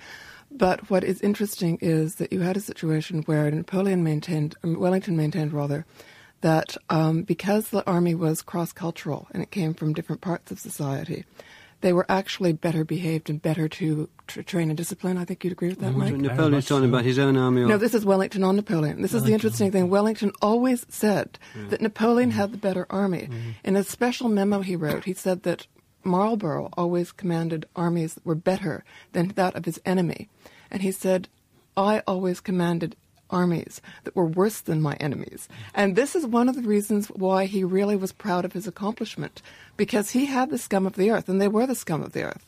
But 0.52 0.88
what 0.88 1.02
is 1.02 1.20
interesting 1.20 1.78
is 1.80 2.16
that 2.16 2.32
you 2.32 2.40
had 2.40 2.56
a 2.56 2.60
situation 2.60 3.22
where 3.22 3.50
Napoleon 3.50 4.04
maintained, 4.04 4.54
um, 4.62 4.78
Wellington 4.78 5.16
maintained 5.16 5.52
rather, 5.52 5.84
that 6.44 6.76
um, 6.90 7.22
because 7.22 7.70
the 7.70 7.82
army 7.86 8.14
was 8.14 8.42
cross 8.42 8.70
cultural 8.70 9.26
and 9.30 9.42
it 9.42 9.50
came 9.50 9.72
from 9.72 9.94
different 9.94 10.20
parts 10.20 10.52
of 10.52 10.60
society, 10.60 11.24
they 11.80 11.94
were 11.94 12.04
actually 12.06 12.52
better 12.52 12.84
behaved 12.84 13.30
and 13.30 13.40
better 13.40 13.66
to 13.66 14.10
tr 14.26 14.42
train 14.42 14.68
and 14.68 14.76
discipline. 14.76 15.16
I 15.16 15.24
think 15.24 15.42
you'd 15.42 15.54
agree 15.54 15.70
with 15.70 15.80
that, 15.80 15.92
Mike? 15.92 16.14
Napoleon's 16.14 16.68
talking 16.68 16.90
about 16.90 17.04
his 17.04 17.18
own 17.18 17.38
army. 17.38 17.64
No, 17.64 17.78
this 17.78 17.94
is 17.94 18.04
Wellington 18.04 18.44
on 18.44 18.56
Napoleon. 18.56 19.00
This 19.00 19.14
is 19.14 19.22
the 19.22 19.32
interesting 19.32 19.72
thing. 19.72 19.88
Wellington 19.88 20.32
always 20.42 20.84
said 20.90 21.38
that 21.70 21.80
Napoleon 21.80 22.30
had 22.30 22.52
the 22.52 22.58
better 22.58 22.86
army. 22.90 23.30
In 23.64 23.74
a 23.74 23.82
special 23.82 24.28
memo 24.28 24.60
he 24.60 24.76
wrote, 24.76 25.04
he 25.04 25.14
said 25.14 25.44
that 25.44 25.66
Marlborough 26.04 26.68
always 26.76 27.10
commanded 27.10 27.64
armies 27.74 28.14
that 28.14 28.26
were 28.26 28.34
better 28.34 28.84
than 29.12 29.28
that 29.28 29.56
of 29.56 29.64
his 29.64 29.80
enemy. 29.86 30.28
And 30.70 30.82
he 30.82 30.92
said, 30.92 31.28
I 31.74 32.02
always 32.06 32.40
commanded 32.40 32.96
armies 33.30 33.80
that 34.04 34.14
were 34.16 34.26
worse 34.26 34.60
than 34.60 34.82
my 34.82 34.94
enemies. 34.94 35.48
And 35.74 35.96
this 35.96 36.14
is 36.14 36.26
one 36.26 36.48
of 36.48 36.56
the 36.56 36.62
reasons 36.62 37.08
why 37.08 37.46
he 37.46 37.64
really 37.64 37.96
was 37.96 38.12
proud 38.12 38.44
of 38.44 38.52
his 38.52 38.66
accomplishment, 38.66 39.42
because 39.76 40.10
he 40.10 40.26
had 40.26 40.50
the 40.50 40.58
scum 40.58 40.86
of 40.86 40.96
the 40.96 41.10
earth, 41.10 41.28
and 41.28 41.40
they 41.40 41.48
were 41.48 41.66
the 41.66 41.74
scum 41.74 42.02
of 42.02 42.12
the 42.12 42.24
earth, 42.24 42.46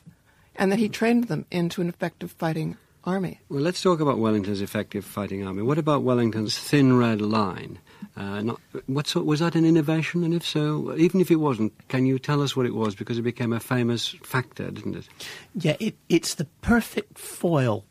and 0.54 0.70
that 0.70 0.78
he 0.78 0.88
trained 0.88 1.24
them 1.24 1.46
into 1.50 1.80
an 1.80 1.88
effective 1.88 2.30
fighting 2.32 2.76
army. 3.04 3.40
Well, 3.48 3.60
let's 3.60 3.80
talk 3.80 4.00
about 4.00 4.18
Wellington's 4.18 4.60
effective 4.60 5.04
fighting 5.04 5.46
army. 5.46 5.62
What 5.62 5.78
about 5.78 6.02
Wellington's 6.02 6.58
thin 6.58 6.96
red 6.96 7.20
line? 7.20 7.78
Uh, 8.16 8.42
not, 8.42 8.60
what 8.86 9.06
sort, 9.06 9.26
was 9.26 9.40
that 9.40 9.54
an 9.54 9.64
innovation? 9.64 10.24
And 10.24 10.34
if 10.34 10.44
so, 10.44 10.94
even 10.96 11.20
if 11.20 11.30
it 11.30 11.36
wasn't, 11.36 11.72
can 11.88 12.06
you 12.06 12.18
tell 12.18 12.42
us 12.42 12.56
what 12.56 12.66
it 12.66 12.74
was? 12.74 12.94
Because 12.94 13.18
it 13.18 13.22
became 13.22 13.52
a 13.52 13.60
famous 13.60 14.08
factor, 14.22 14.70
didn't 14.70 14.96
it? 14.96 15.08
Yeah, 15.54 15.76
it, 15.78 15.96
it's 16.08 16.34
the 16.34 16.46
perfect 16.62 17.18
foil 17.18 17.84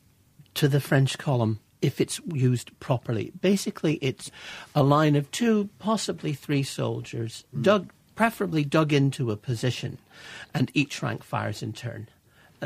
to 0.55 0.67
the 0.67 0.81
French 0.81 1.17
column 1.17 1.59
if 1.85 2.01
it's 2.01 2.19
used 2.33 2.77
properly. 2.79 3.31
Basically, 3.39 3.95
it's 4.01 4.31
a 4.73 4.81
line 4.81 5.15
of 5.15 5.29
two, 5.31 5.69
possibly 5.77 6.33
three 6.33 6.63
soldiers, 6.63 7.45
hmm. 7.53 7.61
dug, 7.61 7.91
preferably 8.15 8.63
dug 8.63 8.91
into 8.91 9.31
a 9.31 9.37
position, 9.37 9.97
and 10.53 10.71
each 10.73 11.01
rank 11.03 11.23
fires 11.23 11.61
in 11.61 11.73
turn. 11.73 12.07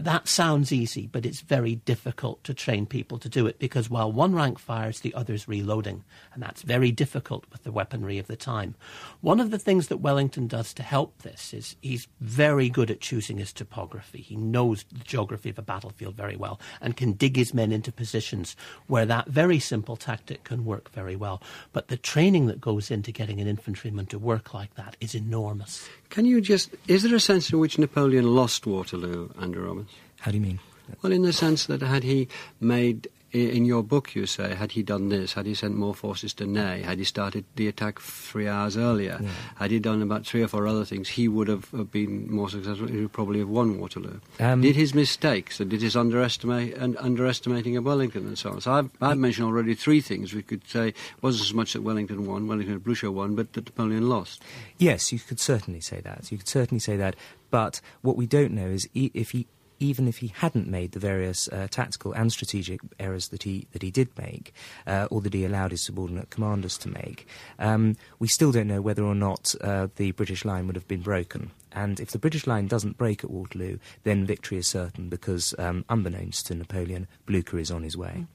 That 0.03 0.27
sounds 0.27 0.71
easy, 0.71 1.07
but 1.07 1.25
it's 1.25 1.41
very 1.41 1.75
difficult 1.75 2.43
to 2.43 2.53
train 2.53 2.85
people 2.85 3.17
to 3.19 3.29
do 3.29 3.47
it 3.47 3.59
because 3.59 3.89
while 3.89 4.11
one 4.11 4.33
rank 4.33 4.59
fires, 4.59 4.99
the 4.99 5.13
other's 5.13 5.47
reloading. 5.47 6.03
And 6.33 6.41
that's 6.41 6.61
very 6.61 6.91
difficult 6.91 7.45
with 7.51 7.63
the 7.63 7.71
weaponry 7.71 8.17
of 8.17 8.27
the 8.27 8.35
time. 8.35 8.75
One 9.21 9.39
of 9.39 9.51
the 9.51 9.59
things 9.59 9.87
that 9.87 9.97
Wellington 9.97 10.47
does 10.47 10.73
to 10.75 10.83
help 10.83 11.21
this 11.21 11.53
is 11.53 11.75
he's 11.81 12.07
very 12.19 12.69
good 12.69 12.91
at 12.91 13.01
choosing 13.01 13.37
his 13.37 13.53
topography. 13.53 14.21
He 14.21 14.35
knows 14.35 14.85
the 14.91 15.03
geography 15.03 15.49
of 15.49 15.59
a 15.59 15.63
battlefield 15.63 16.15
very 16.15 16.35
well 16.35 16.59
and 16.81 16.97
can 16.97 17.13
dig 17.13 17.35
his 17.35 17.53
men 17.53 17.71
into 17.71 17.91
positions 17.91 18.55
where 18.87 19.05
that 19.05 19.27
very 19.27 19.59
simple 19.59 19.95
tactic 19.95 20.43
can 20.43 20.65
work 20.65 20.89
very 20.91 21.15
well. 21.15 21.41
But 21.73 21.87
the 21.87 21.97
training 21.97 22.47
that 22.47 22.61
goes 22.61 22.91
into 22.91 23.11
getting 23.11 23.39
an 23.39 23.47
infantryman 23.47 24.05
to 24.07 24.19
work 24.19 24.53
like 24.53 24.75
that 24.75 24.95
is 24.99 25.15
enormous. 25.15 25.87
Can 26.09 26.25
you 26.25 26.41
just. 26.41 26.71
Is 26.87 27.03
there 27.03 27.15
a 27.15 27.19
sense 27.19 27.51
in 27.51 27.59
which 27.59 27.77
Napoleon 27.77 28.35
lost 28.35 28.65
Waterloo, 28.65 29.31
Andrew 29.39 29.65
Roberts? 29.67 29.88
How 30.19 30.31
do 30.31 30.37
you 30.37 30.43
mean? 30.43 30.59
Well, 31.01 31.11
in 31.13 31.21
the 31.21 31.33
sense 31.33 31.65
that 31.67 31.81
had 31.81 32.03
he 32.03 32.27
made. 32.59 33.07
In 33.31 33.63
your 33.63 33.83
book, 33.83 34.15
you 34.15 34.25
say, 34.25 34.55
had 34.55 34.71
he 34.71 34.81
done 34.81 35.09
this, 35.09 35.33
had 35.33 35.45
he 35.45 35.53
sent 35.53 35.75
more 35.75 35.93
forces 35.93 36.33
to 36.33 36.47
Ney, 36.47 36.81
had 36.81 36.97
he 36.97 37.03
started 37.03 37.45
the 37.57 37.67
attack 37.67 37.99
three 37.99 38.47
hours 38.47 38.75
earlier, 38.75 39.19
Yeah. 39.21 39.29
had 39.57 39.69
he 39.69 39.77
done 39.77 40.01
about 40.01 40.25
three 40.25 40.41
or 40.41 40.47
four 40.47 40.65
other 40.65 40.83
things, 40.83 41.09
he 41.09 41.27
would 41.27 41.47
have 41.47 41.69
been 41.91 42.27
more 42.31 42.49
successful. 42.49 42.87
He 42.87 43.01
would 43.01 43.11
probably 43.13 43.37
have 43.37 43.47
won 43.47 43.79
Waterloo. 43.79 44.19
Um, 44.39 44.61
did 44.61 44.75
his 44.75 44.95
mistakes 44.95 45.59
and 45.59 45.69
did 45.69 45.83
his 45.83 45.95
underestimate 45.95 46.73
and 46.75 46.97
underestimating 46.97 47.77
of 47.77 47.83
Wellington 47.85 48.25
and 48.25 48.35
so 48.35 48.49
on? 48.53 48.61
So 48.61 48.71
I've, 48.73 48.89
I've 48.99 49.19
mentioned 49.19 49.45
already 49.45 49.75
three 49.75 50.01
things 50.01 50.33
we 50.33 50.41
could 50.41 50.67
say 50.67 50.87
It 50.87 50.95
wasn't 51.21 51.49
so 51.49 51.55
much 51.55 51.73
that 51.73 51.83
Wellington 51.83 52.25
won, 52.25 52.47
Wellington 52.47 52.73
and 52.73 52.83
Blucher 52.83 53.11
won, 53.11 53.35
but 53.35 53.53
that 53.53 53.67
Napoleon 53.67 54.09
lost. 54.09 54.41
Yes, 54.79 55.11
you 55.13 55.19
could 55.19 55.39
certainly 55.39 55.81
say 55.81 56.01
that. 56.01 56.31
You 56.31 56.39
could 56.39 56.47
certainly 56.47 56.79
say 56.79 56.97
that. 56.97 57.15
But 57.51 57.79
what 58.01 58.17
we 58.17 58.25
don't 58.25 58.53
know 58.53 58.69
is 58.69 58.89
if 58.95 59.29
he, 59.31 59.45
even 59.79 60.07
if 60.07 60.17
he 60.17 60.27
hadn't 60.27 60.67
made 60.67 60.91
the 60.91 60.99
various 60.99 61.47
uh, 61.49 61.67
tactical 61.69 62.13
and 62.13 62.31
strategic 62.31 62.79
errors 62.99 63.29
that 63.29 63.43
he 63.43 63.67
that 63.71 63.81
he 63.81 63.91
did 63.91 64.09
make, 64.17 64.53
uh, 64.85 65.07
or 65.09 65.21
that 65.21 65.33
he 65.33 65.45
allowed 65.45 65.71
his 65.71 65.81
subordinate 65.81 66.29
commanders 66.29 66.77
to 66.79 66.89
make, 66.89 67.27
um, 67.57 67.95
we 68.19 68.27
still 68.27 68.51
don't 68.51 68.67
know 68.67 68.81
whether 68.81 69.03
or 69.03 69.15
not 69.15 69.55
uh, 69.61 69.87
the 69.95 70.11
British 70.11 70.45
line 70.45 70.67
would 70.67 70.75
have 70.75 70.87
been 70.87 71.01
broken. 71.01 71.51
And 71.71 71.99
if 71.99 72.09
the 72.11 72.19
British 72.19 72.47
line 72.47 72.67
doesn't 72.67 72.97
break 72.97 73.23
at 73.23 73.29
Waterloo, 73.29 73.77
then 74.03 74.25
victory 74.25 74.57
is 74.57 74.67
certain 74.67 75.07
because, 75.07 75.53
um, 75.59 75.85
unbeknownst 75.87 76.47
to 76.47 76.55
Napoleon, 76.55 77.07
Blucher 77.27 77.59
is 77.59 77.69
on 77.69 77.83
his 77.83 77.95
way. 77.95 78.25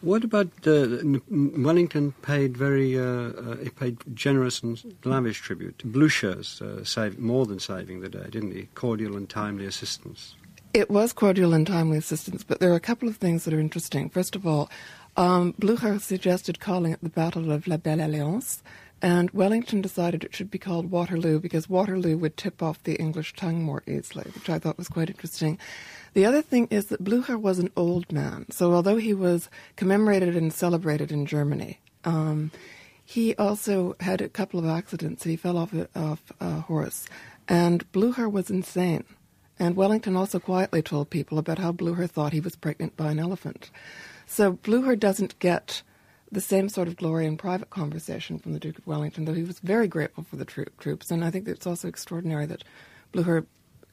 What 0.00 0.24
about 0.24 0.48
uh, 0.66 0.96
Wellington 1.28 2.12
paid 2.22 2.56
very 2.56 2.98
uh, 2.98 3.02
uh, 3.02 3.56
he 3.56 3.68
paid 3.68 3.98
generous 4.14 4.62
and 4.62 4.82
lavish 5.04 5.40
tribute 5.40 5.78
to 5.80 5.86
Blucher's 5.86 6.62
uh, 6.62 6.82
save, 6.84 7.18
more 7.18 7.44
than 7.44 7.60
saving 7.60 8.00
the 8.00 8.08
day, 8.08 8.24
didn't 8.30 8.52
he? 8.52 8.68
Cordial 8.74 9.14
and 9.14 9.28
timely 9.28 9.66
assistance. 9.66 10.36
It 10.72 10.88
was 10.88 11.12
cordial 11.12 11.52
and 11.52 11.66
timely 11.66 11.98
assistance, 11.98 12.44
but 12.44 12.60
there 12.60 12.70
are 12.70 12.76
a 12.76 12.80
couple 12.80 13.08
of 13.08 13.16
things 13.16 13.44
that 13.44 13.52
are 13.52 13.58
interesting. 13.58 14.08
First 14.08 14.36
of 14.36 14.46
all, 14.46 14.70
um, 15.16 15.52
Blucher 15.58 15.98
suggested 15.98 16.60
calling 16.60 16.92
it 16.92 17.00
the 17.02 17.08
Battle 17.08 17.50
of 17.50 17.66
La 17.66 17.76
Belle 17.76 18.00
Alliance, 18.00 18.62
and 19.02 19.32
Wellington 19.32 19.80
decided 19.80 20.22
it 20.22 20.32
should 20.32 20.48
be 20.48 20.58
called 20.58 20.92
Waterloo 20.92 21.40
because 21.40 21.68
Waterloo 21.68 22.16
would 22.18 22.36
tip 22.36 22.62
off 22.62 22.80
the 22.84 22.94
English 23.00 23.34
tongue 23.34 23.64
more 23.64 23.82
easily, 23.88 24.30
which 24.32 24.48
I 24.48 24.60
thought 24.60 24.78
was 24.78 24.86
quite 24.86 25.10
interesting. 25.10 25.58
The 26.14 26.24
other 26.24 26.40
thing 26.40 26.68
is 26.70 26.86
that 26.86 27.02
Blucher 27.02 27.36
was 27.36 27.58
an 27.58 27.72
old 27.76 28.12
man, 28.12 28.46
so 28.50 28.72
although 28.72 28.98
he 28.98 29.12
was 29.12 29.48
commemorated 29.74 30.36
and 30.36 30.52
celebrated 30.52 31.10
in 31.10 31.26
Germany, 31.26 31.80
um, 32.04 32.52
he 33.04 33.34
also 33.34 33.96
had 33.98 34.20
a 34.20 34.28
couple 34.28 34.60
of 34.60 34.66
accidents. 34.66 35.24
He 35.24 35.34
fell 35.34 35.58
off 35.58 35.72
a, 35.74 35.88
off 35.96 36.32
a 36.38 36.60
horse, 36.60 37.08
and 37.48 37.90
Blucher 37.90 38.28
was 38.28 38.50
insane. 38.50 39.02
And 39.60 39.76
Wellington 39.76 40.16
also 40.16 40.40
quietly 40.40 40.82
told 40.82 41.10
people 41.10 41.38
about 41.38 41.58
how 41.58 41.70
Blucher 41.70 42.06
thought 42.08 42.32
he 42.32 42.40
was 42.40 42.56
pregnant 42.56 42.96
by 42.96 43.10
an 43.12 43.18
elephant. 43.20 43.70
So 44.26 44.52
Blucher 44.52 44.96
doesn't 44.96 45.38
get 45.38 45.82
the 46.32 46.40
same 46.40 46.68
sort 46.68 46.88
of 46.88 46.96
glory 46.96 47.26
in 47.26 47.36
private 47.36 47.70
conversation 47.70 48.38
from 48.38 48.52
the 48.54 48.58
Duke 48.60 48.78
of 48.78 48.86
Wellington, 48.86 49.24
though 49.26 49.34
he 49.34 49.42
was 49.42 49.58
very 49.60 49.86
grateful 49.86 50.24
for 50.24 50.36
the 50.36 50.44
tro- 50.44 50.64
troops. 50.78 51.10
And 51.10 51.24
I 51.24 51.30
think 51.30 51.46
it's 51.46 51.66
also 51.66 51.88
extraordinary 51.88 52.46
that 52.46 52.64
Blucher 53.12 53.44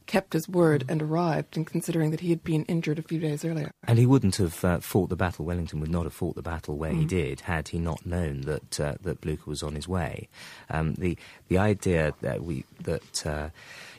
kept 0.05 0.31
his 0.31 0.47
word 0.47 0.85
and 0.87 1.01
arrived, 1.01 1.57
and 1.57 1.67
considering 1.67 2.11
that 2.11 2.21
he 2.21 2.29
had 2.29 2.41
been 2.41 2.63
injured 2.65 2.97
a 2.97 3.01
few 3.01 3.19
days 3.19 3.43
earlier. 3.43 3.69
And 3.85 3.99
he 3.99 4.05
wouldn't 4.05 4.37
have 4.37 4.63
uh, 4.63 4.79
fought 4.79 5.09
the 5.09 5.17
battle. 5.17 5.43
Wellington 5.43 5.81
would 5.81 5.91
not 5.91 6.03
have 6.05 6.13
fought 6.13 6.35
the 6.35 6.41
battle 6.41 6.77
where 6.77 6.91
he 6.91 6.99
Mm-hmm. 6.99 7.07
did 7.07 7.41
had 7.41 7.67
he 7.69 7.77
not 7.77 8.05
known 8.05 8.41
that 8.41 8.79
uh, 8.79 8.95
that 9.01 9.19
Blucher 9.19 9.43
was 9.47 9.61
on 9.63 9.75
his 9.75 9.85
way. 9.85 10.29
Um, 10.69 10.93
the 10.93 11.17
the 11.49 11.57
idea 11.57 12.13
that 12.21 12.41
we 12.43 12.63
that 12.83 13.25
uh, 13.25 13.49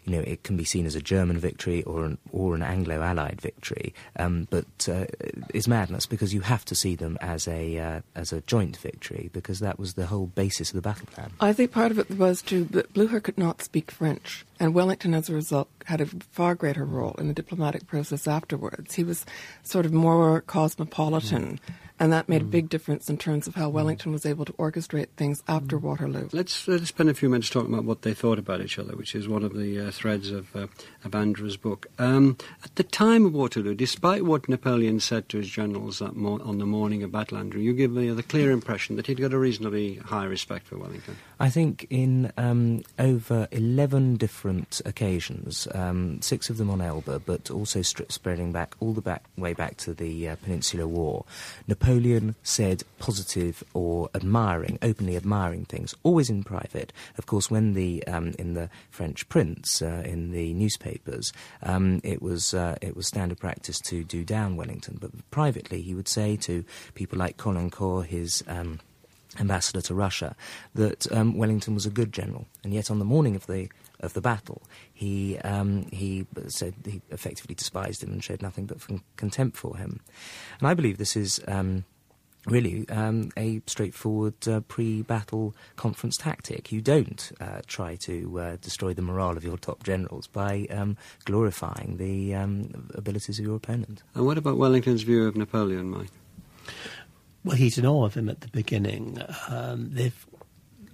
you 0.08 0.16
know 0.16 0.22
it 0.26 0.42
can 0.42 0.56
be 0.56 0.64
seen 0.64 0.86
as 0.86 0.94
a 0.94 1.02
German 1.02 1.38
victory 1.38 1.82
or 1.84 2.04
an 2.04 2.18
or 2.32 2.54
an 2.54 2.62
Anglo-Allied 2.62 3.40
victory, 3.40 3.94
um, 4.16 4.48
but 4.50 4.88
uh, 4.88 5.04
is 5.52 5.68
madness 5.68 6.06
because 6.06 6.32
you 6.32 6.40
have 6.40 6.64
to 6.64 6.74
see 6.74 6.94
them 6.94 7.18
as 7.20 7.46
a 7.46 7.78
uh, 7.78 8.00
as 8.14 8.32
a 8.32 8.40
joint 8.42 8.76
victory 8.78 9.30
because 9.32 9.60
that 9.60 9.78
was 9.78 9.94
the 9.94 10.06
whole 10.06 10.26
basis 10.26 10.70
of 10.70 10.76
the 10.76 10.82
battle 10.82 11.06
plan. 11.06 11.30
I 11.40 11.52
think 11.52 11.72
part 11.72 11.90
of 11.90 11.98
it 11.98 12.10
was 12.10 12.42
too 12.42 12.64
that 12.70 12.92
Blucher 12.94 13.20
could 13.20 13.38
not 13.38 13.62
speak 13.62 13.90
French, 13.90 14.44
and 14.60 14.74
Wellington, 14.74 15.14
as 15.14 15.28
a 15.28 15.34
result, 15.34 15.68
had 15.86 16.00
a 16.00 16.06
far 16.06 16.54
greater 16.54 16.84
role 16.84 17.14
in 17.18 17.28
the 17.28 17.34
diplomatic 17.34 17.86
process 17.86 18.26
afterwards. 18.26 18.94
He 18.94 19.04
was 19.04 19.24
sort 19.62 19.86
of 19.86 19.92
more 19.92 20.40
cosmopolitan, 20.42 21.60
and 22.00 22.12
that 22.12 22.28
made 22.28 22.42
a 22.42 22.46
big 22.46 22.68
difference 22.68 23.08
in 23.08 23.18
terms 23.18 23.46
of 23.46 23.54
how 23.54 23.68
Wellington 23.68 24.12
was 24.12 24.26
able 24.26 24.44
to 24.44 24.52
orchestrate 24.54 25.08
things 25.16 25.42
after 25.48 25.78
Waterloo. 25.78 26.28
Let's, 26.32 26.66
let's 26.68 26.88
spend 26.88 27.08
a 27.08 27.14
few 27.14 27.28
minutes 27.28 27.50
talking 27.50 27.72
about 27.72 27.84
what 27.84 28.02
they 28.02 28.14
thought 28.14 28.38
about 28.38 28.60
each 28.60 28.78
other, 28.78 28.96
which 28.96 29.14
is 29.14 29.28
one 29.28 29.42
of 29.42 29.54
the 29.54 29.80
uh, 29.80 29.90
threads 29.90 30.30
of, 30.30 30.54
uh, 30.54 30.66
of 31.04 31.14
Andrew's 31.14 31.56
book. 31.56 31.86
Um, 31.98 32.36
at 32.64 32.74
the 32.76 32.84
time 32.84 33.26
of 33.26 33.32
Waterloo, 33.32 33.74
despite 33.74 34.24
what 34.24 34.48
Napoleon 34.48 35.00
said 35.00 35.28
to 35.30 35.38
his 35.38 35.48
generals 35.48 35.98
that 35.98 36.16
mo- 36.16 36.40
on 36.40 36.58
the 36.58 36.66
morning 36.66 37.02
of 37.02 37.12
battle, 37.12 37.38
Andrew, 37.38 37.60
you 37.60 37.72
give 37.72 37.92
me 37.92 38.10
the 38.10 38.22
clear 38.22 38.50
impression 38.50 38.96
that 38.96 39.06
he'd 39.06 39.20
got 39.20 39.32
a 39.32 39.38
reasonably 39.38 39.96
high 39.96 40.24
respect 40.24 40.66
for 40.66 40.78
Wellington. 40.78 41.16
I 41.40 41.50
think 41.50 41.86
in 41.88 42.32
um, 42.36 42.82
over 42.98 43.46
11 43.52 44.16
different 44.16 44.82
occasions, 44.84 45.68
um, 45.72 46.20
six 46.20 46.50
of 46.50 46.56
them 46.56 46.68
on 46.68 46.80
Elba, 46.80 47.20
but 47.20 47.48
also 47.48 47.80
spreading 47.82 48.50
back 48.50 48.74
all 48.80 48.92
the 48.92 49.00
back, 49.00 49.22
way 49.36 49.52
back 49.52 49.76
to 49.78 49.94
the 49.94 50.30
uh, 50.30 50.36
Peninsular 50.42 50.88
War, 50.88 51.24
Napoleon 51.68 52.34
said 52.42 52.82
positive 52.98 53.62
or 53.72 54.10
admiring, 54.16 54.80
openly 54.82 55.16
admiring 55.16 55.64
things, 55.64 55.94
always 56.02 56.28
in 56.28 56.42
private. 56.42 56.92
Of 57.18 57.26
course, 57.26 57.48
when 57.48 57.74
the 57.74 58.04
um, 58.08 58.34
in 58.36 58.54
the 58.54 58.68
French 58.90 59.28
prints, 59.28 59.80
uh, 59.80 60.02
in 60.04 60.32
the 60.32 60.52
newspapers, 60.54 61.32
um, 61.62 62.00
it 62.02 62.20
was 62.20 62.52
uh, 62.52 62.76
it 62.82 62.96
was 62.96 63.06
standard 63.06 63.38
practice 63.38 63.80
to 63.82 64.02
do 64.02 64.24
down 64.24 64.56
Wellington, 64.56 64.98
but 65.00 65.12
privately 65.30 65.82
he 65.82 65.94
would 65.94 66.08
say 66.08 66.34
to 66.36 66.64
people 66.94 67.16
like 67.16 67.36
Caulaincourt, 67.36 68.06
his 68.06 68.42
um, 68.48 68.80
ambassador 69.40 69.80
to 69.82 69.94
Russia, 69.94 70.36
that 70.74 71.10
um, 71.12 71.36
Wellington 71.36 71.74
was 71.74 71.86
a 71.86 71.90
good 71.90 72.12
general, 72.12 72.46
and 72.64 72.72
yet 72.72 72.90
on 72.90 72.98
the 72.98 73.04
morning 73.04 73.36
of 73.36 73.46
the 73.46 73.68
of 74.00 74.12
the 74.12 74.20
battle, 74.20 74.62
he 74.92 75.38
um, 75.38 75.86
he 75.92 76.26
said 76.48 76.74
he 76.84 77.00
effectively 77.10 77.54
despised 77.54 78.02
him 78.02 78.12
and 78.12 78.22
showed 78.22 78.42
nothing 78.42 78.66
but 78.66 78.78
contempt 79.16 79.56
for 79.56 79.76
him, 79.76 80.00
and 80.58 80.68
I 80.68 80.74
believe 80.74 80.98
this 80.98 81.16
is. 81.16 81.40
Um, 81.48 81.84
Really, 82.46 82.88
um, 82.88 83.30
a 83.36 83.60
straightforward 83.66 84.48
uh, 84.48 84.60
pre-battle 84.60 85.54
conference 85.76 86.16
tactic. 86.16 86.72
You 86.72 86.80
don't 86.80 87.30
uh, 87.40 87.60
try 87.66 87.96
to 87.96 88.40
uh, 88.40 88.56
destroy 88.62 88.94
the 88.94 89.02
morale 89.02 89.36
of 89.36 89.44
your 89.44 89.58
top 89.58 89.82
generals 89.82 90.28
by 90.28 90.66
um, 90.70 90.96
glorifying 91.26 91.98
the 91.98 92.34
um, 92.36 92.88
abilities 92.94 93.38
of 93.38 93.44
your 93.44 93.56
opponent. 93.56 94.02
And 94.14 94.24
what 94.24 94.38
about 94.38 94.56
Wellington's 94.56 95.02
view 95.02 95.26
of 95.26 95.36
Napoleon, 95.36 95.90
Mike? 95.90 96.12
Well, 97.44 97.56
he's 97.56 97.78
in 97.78 97.86
awe 97.86 98.04
of 98.04 98.14
him 98.14 98.28
at 98.28 98.40
the 98.40 98.48
beginning. 98.48 99.18
Um, 99.48 99.94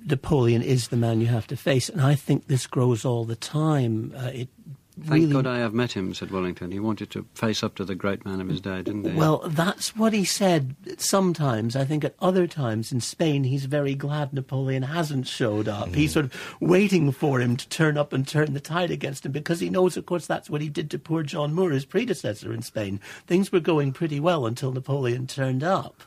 Napoleon 0.06 0.62
is 0.62 0.88
the 0.88 0.96
man 0.96 1.20
you 1.20 1.28
have 1.28 1.46
to 1.46 1.56
face, 1.56 1.88
and 1.88 2.00
I 2.00 2.14
think 2.14 2.46
this 2.46 2.66
grows 2.66 3.04
all 3.04 3.24
the 3.24 3.36
time. 3.36 4.12
Uh, 4.16 4.30
it 4.34 4.48
Thank 4.96 5.10
really, 5.10 5.32
God 5.32 5.46
I 5.46 5.58
have 5.58 5.74
met 5.74 5.92
him, 5.92 6.14
said 6.14 6.30
Wellington. 6.30 6.70
He 6.70 6.78
wanted 6.78 7.10
to 7.10 7.26
face 7.34 7.64
up 7.64 7.74
to 7.76 7.84
the 7.84 7.96
great 7.96 8.24
man 8.24 8.40
of 8.40 8.48
his 8.48 8.60
day, 8.60 8.80
didn't 8.80 9.04
he? 9.04 9.16
Well, 9.16 9.42
that's 9.48 9.96
what 9.96 10.12
he 10.12 10.24
said 10.24 10.76
sometimes. 10.98 11.74
I 11.74 11.84
think 11.84 12.04
at 12.04 12.14
other 12.20 12.46
times 12.46 12.92
in 12.92 13.00
Spain, 13.00 13.42
he's 13.42 13.64
very 13.64 13.96
glad 13.96 14.32
Napoleon 14.32 14.84
hasn't 14.84 15.26
showed 15.26 15.66
up. 15.66 15.92
He's 15.96 16.10
hmm. 16.10 16.14
sort 16.14 16.24
of 16.26 16.56
waiting 16.60 17.10
for 17.10 17.40
him 17.40 17.56
to 17.56 17.68
turn 17.68 17.98
up 17.98 18.12
and 18.12 18.26
turn 18.26 18.54
the 18.54 18.60
tide 18.60 18.92
against 18.92 19.26
him 19.26 19.32
because 19.32 19.58
he 19.58 19.68
knows, 19.68 19.96
of 19.96 20.06
course, 20.06 20.28
that's 20.28 20.48
what 20.48 20.60
he 20.60 20.68
did 20.68 20.92
to 20.92 20.98
poor 21.00 21.24
John 21.24 21.54
Moore, 21.54 21.70
his 21.70 21.84
predecessor 21.84 22.52
in 22.52 22.62
Spain. 22.62 23.00
Things 23.26 23.50
were 23.50 23.60
going 23.60 23.92
pretty 23.92 24.20
well 24.20 24.46
until 24.46 24.70
Napoleon 24.70 25.26
turned 25.26 25.64
up. 25.64 26.02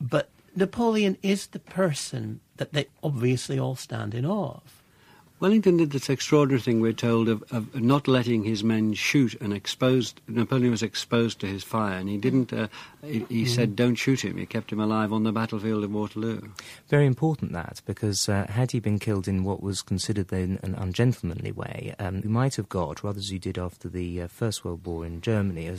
But 0.00 0.30
Napoleon 0.54 1.18
is 1.22 1.48
the 1.48 1.58
person 1.58 2.40
that 2.56 2.72
they 2.72 2.86
obviously 3.02 3.58
all 3.58 3.76
stand 3.76 4.14
in 4.14 4.24
awe 4.24 4.54
of. 4.54 4.82
Wellington 5.38 5.76
did 5.76 5.90
this 5.90 6.08
extraordinary 6.08 6.62
thing, 6.62 6.80
we're 6.80 6.94
told, 6.94 7.28
of, 7.28 7.44
of 7.52 7.74
not 7.74 8.08
letting 8.08 8.44
his 8.44 8.64
men 8.64 8.94
shoot 8.94 9.34
and 9.38 9.52
exposed. 9.52 10.22
Napoleon 10.26 10.70
was 10.70 10.82
exposed 10.82 11.40
to 11.40 11.46
his 11.46 11.62
fire, 11.62 11.98
and 11.98 12.08
he 12.08 12.16
didn't. 12.16 12.54
Uh, 12.54 12.68
he, 13.04 13.26
he 13.28 13.44
mm. 13.44 13.48
said, 13.48 13.76
"Don't 13.76 13.96
shoot 13.96 14.24
him." 14.24 14.38
He 14.38 14.46
kept 14.46 14.72
him 14.72 14.80
alive 14.80 15.12
on 15.12 15.24
the 15.24 15.32
battlefield 15.32 15.84
of 15.84 15.92
Waterloo. 15.92 16.40
Very 16.88 17.04
important 17.04 17.52
that, 17.52 17.82
because 17.84 18.30
uh, 18.30 18.46
had 18.48 18.70
he 18.70 18.80
been 18.80 18.98
killed 18.98 19.28
in 19.28 19.44
what 19.44 19.62
was 19.62 19.82
considered 19.82 20.28
then 20.28 20.58
an 20.62 20.74
ungentlemanly 20.74 21.52
way, 21.52 21.94
um, 21.98 22.22
we 22.22 22.30
might 22.30 22.56
have 22.56 22.70
got, 22.70 23.04
rather 23.04 23.18
as 23.18 23.30
you 23.30 23.38
did 23.38 23.58
after 23.58 23.90
the 23.90 24.22
uh, 24.22 24.28
First 24.28 24.64
World 24.64 24.86
War 24.86 25.04
in 25.04 25.20
Germany, 25.20 25.66
a 25.66 25.76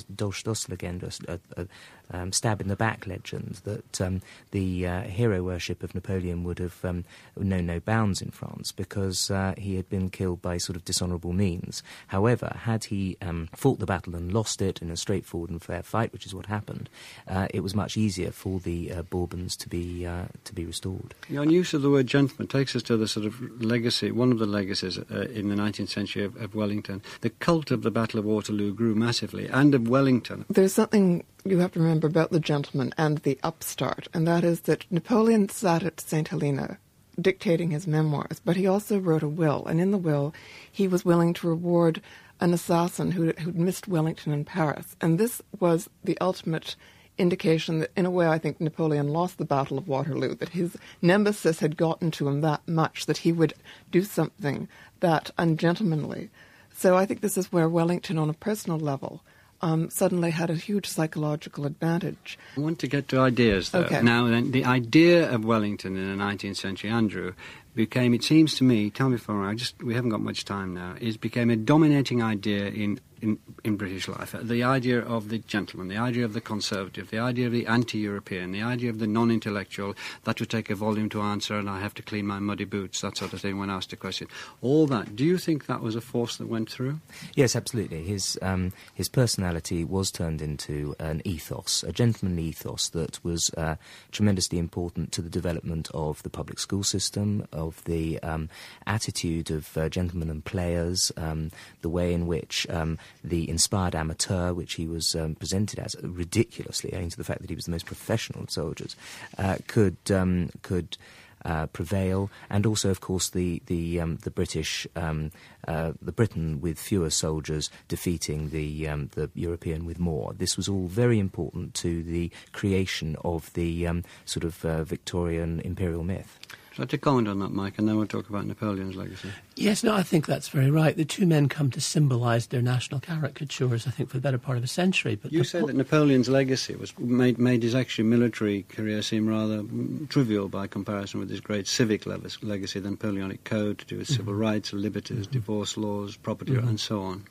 legend, 0.69 1.03
a, 1.27 1.39
a, 1.57 1.67
um, 2.11 2.31
stab 2.31 2.61
in 2.61 2.67
the 2.67 2.75
back 2.75 3.05
legend 3.07 3.59
that 3.63 4.01
um, 4.01 4.21
the 4.51 4.87
uh, 4.87 5.01
hero 5.01 5.43
worship 5.43 5.83
of 5.83 5.93
Napoleon 5.93 6.43
would 6.43 6.59
have 6.59 6.85
um, 6.85 7.03
known 7.35 7.65
no 7.65 7.79
bounds 7.79 8.21
in 8.21 8.31
France 8.31 8.71
because 8.71 9.29
uh, 9.47 9.53
he 9.57 9.75
had 9.75 9.89
been 9.89 10.10
killed 10.10 10.41
by 10.41 10.57
sort 10.57 10.75
of 10.75 10.86
dishonourable 10.86 11.33
means. 11.33 11.83
However, 12.07 12.55
had 12.63 12.86
he 12.86 13.17
um, 13.21 13.49
fought 13.55 13.79
the 13.79 13.86
battle 13.86 14.15
and 14.15 14.33
lost 14.33 14.62
it 14.62 14.81
in 14.81 14.91
a 14.91 14.97
straightforward 14.97 15.49
and 15.49 15.62
fair 15.62 15.83
fight, 15.83 16.12
which 16.12 16.25
is 16.25 16.36
what 16.36 16.47
happened, 16.47 16.89
uh, 17.27 17.47
it 17.53 17.62
was 17.62 17.75
much 17.75 17.97
easier 17.97 18.31
for 18.31 18.60
the 18.60 18.91
uh, 18.91 19.01
Bourbons 19.03 19.55
to 19.57 19.69
be 19.69 20.05
uh, 20.05 20.25
to 20.43 20.53
be 20.53 20.65
restored. 20.65 21.13
Your 21.29 21.45
use 21.45 21.73
of 21.73 21.81
the 21.81 21.89
word 21.89 22.07
gentleman 22.07 22.47
takes 22.47 22.75
us 22.75 22.83
to 22.83 22.97
the 22.97 23.07
sort 23.07 23.25
of 23.25 23.39
legacy, 23.62 24.12
one 24.12 24.31
of 24.31 24.39
the 24.39 24.45
legacies 24.45 24.97
uh, 24.97 25.27
in 25.33 25.49
the 25.49 25.55
19th 25.55 25.89
century 25.89 26.23
of, 26.23 26.36
of 26.38 26.55
Wellington. 26.55 27.01
The 27.21 27.29
cult 27.29 27.71
of 27.71 27.83
the 27.83 27.91
Battle 27.91 28.19
of 28.19 28.25
Waterloo 28.25 28.73
grew 28.73 28.95
massively, 28.95 29.47
and 29.47 29.73
of 29.73 29.88
Wellington. 29.88 30.45
There's 30.49 30.73
something 30.73 31.23
you 31.45 31.60
have 31.60 31.71
to 31.73 31.79
remember 31.79 32.07
about 32.07 32.31
the 32.31 32.39
gentleman 32.39 32.93
and 32.97 33.19
the 33.19 33.39
upstart, 33.43 34.07
and 34.13 34.27
that 34.27 34.43
is 34.43 34.62
that 34.62 34.86
Napoleon 34.91 35.49
sat 35.49 35.83
at 35.83 36.01
St. 36.01 36.27
Helena 36.27 36.77
dictating 37.19 37.71
his 37.71 37.88
memoirs, 37.88 38.41
but 38.43 38.56
he 38.56 38.67
also 38.67 38.99
wrote 38.99 39.23
a 39.23 39.27
will, 39.27 39.65
and 39.65 39.82
in 39.82 39.91
the 39.91 39.97
will, 39.97 40.34
he 40.71 40.88
was 40.88 41.06
willing 41.06 41.34
to 41.34 41.47
reward 41.47 42.01
an 42.39 42.53
assassin 42.53 43.12
who 43.12 43.32
who'd 43.39 43.58
missed 43.58 43.88
Wellington 43.88 44.32
in 44.32 44.45
Paris, 44.45 44.95
and 45.01 45.17
this 45.17 45.41
was 45.60 45.89
the 46.03 46.17
ultimate 46.19 46.75
indication 47.17 47.80
that, 47.80 47.91
in 47.95 48.06
a 48.06 48.12
way, 48.12 48.27
I 48.27 48.38
think 48.38 48.62
Napoleon 48.62 49.08
lost 49.08 49.39
the 49.39 49.45
Battle 49.45 49.77
of 49.77 49.88
Waterloo, 49.88 50.36
that 50.36 50.49
his 50.49 50.77
nemesis 51.01 51.60
had 51.60 51.75
gotten 51.75 52.12
to 52.12 52.27
him 52.27 52.41
that 52.41 52.67
much 52.67 53.08
that 53.08 53.17
he 53.17 53.32
would 53.32 53.53
do 53.91 54.03
something 54.03 54.67
that 54.99 55.32
ungentlemanly. 55.38 56.30
So 56.73 56.95
I 56.95 57.08
think 57.08 57.21
this 57.21 57.38
is 57.38 57.51
where 57.51 57.67
Wellington, 57.67 58.19
on 58.19 58.30
a 58.30 58.34
personal 58.34 58.77
level, 58.77 59.23
um, 59.61 59.89
suddenly 59.89 60.31
had 60.31 60.49
a 60.49 60.55
huge 60.55 60.87
psychological 60.87 61.65
advantage. 61.65 62.37
I 62.55 62.59
want 62.59 62.79
to 62.79 62.87
get 62.87 63.07
to 63.09 63.19
ideas, 63.19 63.71
though. 63.71 63.81
Okay. 63.81 64.01
Now, 64.01 64.27
the 64.41 64.65
idea 64.65 65.31
of 65.31 65.45
Wellington 65.45 65.95
in 65.95 66.17
the 66.17 66.23
19th 66.23 66.57
century, 66.57 66.89
Andrew, 66.89 67.33
became, 67.77 68.13
it 68.13 68.23
seems 68.23 68.55
to 68.55 68.65
me, 68.65 68.89
tell 68.89 69.07
me 69.07 69.17
wrong, 69.27 69.45
I 69.45 69.55
just, 69.55 69.81
we 69.81 69.93
haven't 69.93 70.09
got 70.09 70.19
much 70.19 70.43
time 70.43 70.73
now, 70.73 70.95
it 70.99 71.21
became 71.21 71.49
a 71.49 71.55
dominating 71.55 72.21
idea 72.21 72.65
in 72.65 72.99
in, 73.21 73.39
in 73.63 73.77
British 73.77 74.07
life. 74.07 74.35
The 74.39 74.63
idea 74.63 74.99
of 74.99 75.29
the 75.29 75.39
gentleman, 75.39 75.87
the 75.87 75.97
idea 75.97 76.25
of 76.25 76.33
the 76.33 76.41
conservative, 76.41 77.09
the 77.09 77.19
idea 77.19 77.47
of 77.47 77.51
the 77.51 77.65
anti 77.65 77.97
European, 77.97 78.51
the 78.51 78.61
idea 78.61 78.89
of 78.89 78.99
the 78.99 79.07
non 79.07 79.31
intellectual, 79.31 79.95
that 80.23 80.39
would 80.39 80.49
take 80.49 80.69
a 80.69 80.75
volume 80.75 81.09
to 81.09 81.21
answer 81.21 81.57
and 81.57 81.69
I 81.69 81.79
have 81.79 81.93
to 81.95 82.03
clean 82.03 82.27
my 82.27 82.39
muddy 82.39 82.65
boots, 82.65 83.01
that 83.01 83.17
sort 83.17 83.33
of 83.33 83.41
thing 83.41 83.57
when 83.57 83.69
asked 83.69 83.93
a 83.93 83.95
question. 83.95 84.27
All 84.61 84.87
that. 84.87 85.15
Do 85.15 85.25
you 85.25 85.37
think 85.37 85.65
that 85.65 85.81
was 85.81 85.95
a 85.95 86.01
force 86.01 86.37
that 86.37 86.47
went 86.47 86.69
through? 86.69 86.99
Yes, 87.35 87.55
absolutely. 87.55 88.03
His, 88.03 88.37
um, 88.41 88.73
his 88.93 89.09
personality 89.09 89.83
was 89.83 90.11
turned 90.11 90.41
into 90.41 90.95
an 90.99 91.21
ethos, 91.25 91.83
a 91.83 91.91
gentlemanly 91.91 92.43
ethos 92.43 92.89
that 92.89 93.23
was 93.23 93.51
uh, 93.57 93.75
tremendously 94.11 94.59
important 94.59 95.11
to 95.13 95.21
the 95.21 95.29
development 95.29 95.89
of 95.93 96.21
the 96.23 96.29
public 96.29 96.59
school 96.59 96.83
system, 96.83 97.47
of 97.51 97.66
the 97.86 98.19
um, 98.23 98.49
attitude 98.86 99.51
of 99.51 99.77
uh, 99.77 99.89
gentlemen 99.89 100.30
and 100.30 100.43
players, 100.43 101.12
um, 101.17 101.51
the 101.82 101.89
way 101.89 102.13
in 102.13 102.27
which 102.27 102.67
um, 102.69 102.97
the 103.23 103.49
inspired 103.49 103.95
amateur, 103.95 104.53
which 104.53 104.75
he 104.75 104.88
was 104.88 105.15
um, 105.15 105.36
presented 105.36 105.80
as 105.80 105.95
ridiculously, 106.01 106.93
owing 106.93 107.10
to 107.10 107.17
the 107.17 107.23
fact 107.23 107.41
that 107.41 107.49
he 107.49 107.56
was 107.56 107.65
the 107.65 107.71
most 107.71 107.86
professional 107.86 108.43
of 108.43 108.51
soldiers, 108.51 108.95
uh, 109.38 109.58
could 109.67 109.97
um, 110.12 110.49
could. 110.62 110.97
Uh, 111.45 111.67
prevail, 111.67 112.30
and 112.49 112.65
also, 112.65 112.89
of 112.89 112.99
course, 112.99 113.30
the 113.30 113.62
the 113.67 114.01
um, 114.01 114.17
the 114.23 114.32
British, 114.32 114.88
um, 114.95 115.32
uh, 115.67 115.93
the 116.01 116.12
Britain 116.12 116.60
with 116.60 116.80
fewer 116.80 117.12
soldiers 117.12 117.69
defeating 117.88 118.49
the 118.49 118.88
um, 118.88 119.10
the 119.13 119.30
European 119.36 119.86
with 119.86 119.99
more. 119.99 120.34
This 120.34 120.58
was 120.58 120.67
all 120.67 120.88
very 120.88 121.19
important 121.19 121.75
to 121.75 122.03
the 122.03 122.32
creation 122.51 123.15
of 123.23 123.53
the 123.53 123.88
sort 124.25 124.43
of 124.43 124.65
uh, 124.65 124.84
Victorian 124.84 125.62
imperial 125.62 126.03
myth. 126.03 126.39
I'd 126.77 126.81
like 126.81 126.89
to 126.89 126.97
comment 126.99 127.27
on 127.27 127.39
that, 127.39 127.49
Mike, 127.49 127.79
and 127.79 127.89
then 127.89 127.97
we'll 127.97 128.05
talk 128.05 128.29
about 128.29 128.45
Napoleon's 128.45 128.95
legacy. 128.95 129.31
Yes, 129.55 129.83
no, 129.83 129.95
I 129.95 130.03
think 130.03 130.27
that's 130.27 130.49
very 130.49 130.69
right. 130.69 130.95
The 130.95 131.05
two 131.05 131.25
men 131.25 131.49
come 131.49 131.71
to 131.71 131.81
symbolise 131.81 132.47
their 132.47 132.61
national 132.61 132.99
caricatures, 132.99 133.87
I 133.87 133.89
think, 133.89 134.09
for 134.09 134.17
the 134.17 134.21
better 134.21 134.37
part 134.37 134.59
of 134.59 134.63
a 134.63 134.67
century. 134.67 135.15
But 135.15 135.33
you 135.33 135.43
say 135.43 135.61
po- 135.61 135.65
that 135.65 135.75
Napoleon's 135.75 136.29
legacy 136.29 136.75
was 136.75 136.95
made, 136.99 137.39
made 137.39 137.63
his 137.63 137.73
actually 137.73 138.03
military 138.03 138.61
career 138.69 139.01
seem 139.01 139.27
rather 139.27 139.63
mm, 139.63 140.07
trivial 140.09 140.49
by 140.49 140.67
comparison 140.67 141.19
with 141.19 141.31
his 141.31 141.41
great 141.41 141.67
civic 141.67 142.05
legacy, 142.05 142.79
the 142.79 142.91
Napoleonic 142.91 143.43
Code 143.43 143.79
to 143.79 143.85
do 143.85 143.97
with 143.97 144.07
mm-hmm. 144.07 144.15
civil 144.17 144.35
rights, 144.35 144.71
liberties, 144.71 145.25
mm-hmm. 145.25 145.31
divorce 145.31 145.77
laws, 145.77 146.15
property, 146.15 146.51
mm-hmm. 146.51 146.67
and 146.67 146.79
so 146.79 147.01
on. 147.01 147.25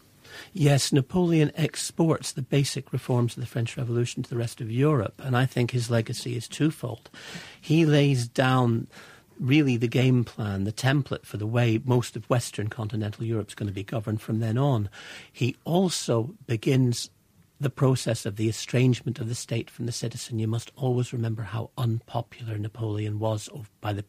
Yes, 0.52 0.92
Napoleon 0.92 1.52
exports 1.54 2.32
the 2.32 2.42
basic 2.42 2.92
reforms 2.92 3.36
of 3.36 3.42
the 3.42 3.46
French 3.46 3.76
Revolution 3.76 4.22
to 4.24 4.30
the 4.30 4.36
rest 4.36 4.60
of 4.60 4.70
Europe, 4.70 5.22
and 5.22 5.36
I 5.36 5.46
think 5.46 5.70
his 5.70 5.88
legacy 5.88 6.36
is 6.36 6.48
twofold. 6.48 7.10
He 7.60 7.86
lays 7.86 8.26
down 8.26 8.88
really 9.38 9.76
the 9.76 9.88
game 9.88 10.24
plan, 10.24 10.64
the 10.64 10.72
template 10.72 11.24
for 11.24 11.36
the 11.36 11.46
way 11.46 11.80
most 11.84 12.16
of 12.16 12.28
Western 12.30 12.68
continental 12.68 13.24
Europe 13.24 13.48
is 13.48 13.54
going 13.54 13.68
to 13.68 13.74
be 13.74 13.84
governed 13.84 14.20
from 14.20 14.40
then 14.40 14.58
on. 14.58 14.88
He 15.32 15.56
also 15.64 16.34
begins 16.46 17.10
the 17.58 17.70
process 17.70 18.26
of 18.26 18.36
the 18.36 18.48
estrangement 18.48 19.18
of 19.18 19.28
the 19.28 19.34
state 19.34 19.70
from 19.70 19.86
the 19.86 19.92
citizen. 19.92 20.38
You 20.38 20.48
must 20.48 20.70
always 20.76 21.12
remember 21.12 21.42
how 21.42 21.70
unpopular 21.78 22.58
Napoleon 22.58 23.18
was 23.18 23.48
by 23.80 23.92
the 23.92 24.04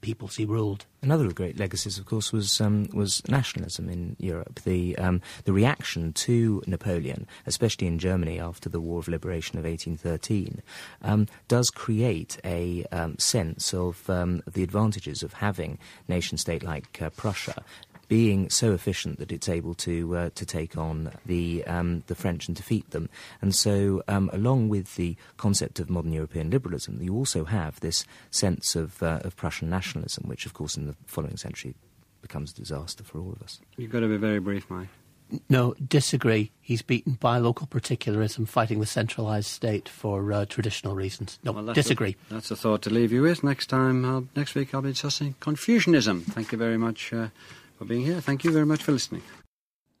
peoples 0.00 0.36
he 0.36 0.44
ruled. 0.44 0.86
Another 1.02 1.24
of 1.24 1.30
the 1.30 1.34
great 1.34 1.58
legacies, 1.58 1.98
of 1.98 2.06
course, 2.06 2.32
was 2.32 2.60
um, 2.60 2.88
was 2.92 3.22
nationalism 3.28 3.88
in 3.88 4.16
Europe. 4.18 4.60
The 4.64 4.96
um, 4.98 5.20
the 5.44 5.52
reaction 5.52 6.12
to 6.14 6.62
Napoleon, 6.66 7.26
especially 7.46 7.86
in 7.86 7.98
Germany 7.98 8.38
after 8.38 8.68
the 8.68 8.80
War 8.80 8.98
of 8.98 9.08
Liberation 9.08 9.58
of 9.58 9.64
1813, 9.64 10.62
um, 11.02 11.26
does 11.48 11.70
create 11.70 12.38
a 12.44 12.84
um, 12.92 13.18
sense 13.18 13.72
of 13.72 14.08
um, 14.10 14.42
the 14.50 14.62
advantages 14.62 15.22
of 15.22 15.34
having 15.34 15.78
nation 16.08 16.38
state 16.38 16.62
like 16.62 17.00
uh, 17.00 17.10
Prussia 17.10 17.64
being 18.10 18.50
so 18.50 18.72
efficient 18.72 19.20
that 19.20 19.30
it's 19.30 19.48
able 19.48 19.72
to 19.72 20.16
uh, 20.16 20.30
to 20.34 20.44
take 20.44 20.76
on 20.76 21.12
the 21.24 21.64
um, 21.66 22.02
the 22.08 22.16
French 22.16 22.48
and 22.48 22.56
defeat 22.56 22.90
them. 22.90 23.08
And 23.40 23.54
so, 23.54 24.02
um, 24.08 24.28
along 24.32 24.68
with 24.68 24.96
the 24.96 25.16
concept 25.36 25.78
of 25.78 25.88
modern 25.88 26.12
European 26.12 26.50
liberalism, 26.50 27.00
you 27.00 27.14
also 27.14 27.44
have 27.44 27.78
this 27.78 28.04
sense 28.32 28.74
of 28.74 29.00
uh, 29.00 29.20
of 29.22 29.36
Prussian 29.36 29.70
nationalism, 29.70 30.24
which, 30.26 30.44
of 30.44 30.54
course, 30.54 30.76
in 30.76 30.86
the 30.86 30.96
following 31.06 31.36
century 31.36 31.76
becomes 32.20 32.50
a 32.50 32.54
disaster 32.56 33.04
for 33.04 33.20
all 33.20 33.32
of 33.32 33.42
us. 33.42 33.60
You've 33.76 33.92
got 33.92 34.00
to 34.00 34.08
be 34.08 34.16
very 34.16 34.40
brief, 34.40 34.68
Mike. 34.68 34.88
No, 35.48 35.74
disagree. 35.74 36.50
He's 36.60 36.82
beaten 36.82 37.12
by 37.12 37.38
local 37.38 37.68
particularism, 37.68 38.46
fighting 38.46 38.80
the 38.80 38.86
centralised 38.86 39.46
state 39.46 39.88
for 39.88 40.32
uh, 40.32 40.46
traditional 40.46 40.96
reasons. 40.96 41.38
No, 41.44 41.52
well, 41.52 41.62
that's 41.62 41.76
disagree. 41.76 42.16
A, 42.28 42.34
that's 42.34 42.50
a 42.50 42.56
thought 42.56 42.82
to 42.82 42.90
leave 42.90 43.12
you 43.12 43.22
with. 43.22 43.44
Next 43.44 43.68
time, 43.68 44.04
I'll, 44.04 44.26
next 44.34 44.56
week, 44.56 44.74
I'll 44.74 44.82
be 44.82 44.90
discussing 44.90 45.36
Confucianism. 45.38 46.22
Thank 46.22 46.50
you 46.50 46.58
very 46.58 46.76
much. 46.76 47.12
For 47.80 47.86
being 47.86 48.04
here. 48.04 48.20
Thank 48.20 48.44
you 48.44 48.52
very 48.52 48.66
much 48.66 48.82
for 48.82 48.92
listening. 48.92 49.22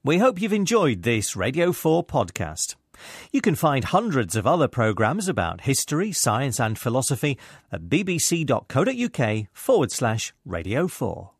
We 0.04 0.18
hope 0.18 0.38
you've 0.38 0.52
enjoyed 0.52 1.02
this 1.02 1.34
Radio 1.34 1.72
4 1.72 2.04
podcast. 2.04 2.74
You 3.32 3.40
can 3.40 3.54
find 3.54 3.84
hundreds 3.84 4.36
of 4.36 4.46
other 4.46 4.68
programmes 4.68 5.28
about 5.28 5.62
history, 5.62 6.12
science, 6.12 6.60
and 6.60 6.78
philosophy 6.78 7.38
at 7.72 7.88
bbc.co.uk 7.88 9.46
forward 9.54 9.92
slash 9.92 10.34
Radio 10.44 10.88
4. 10.88 11.30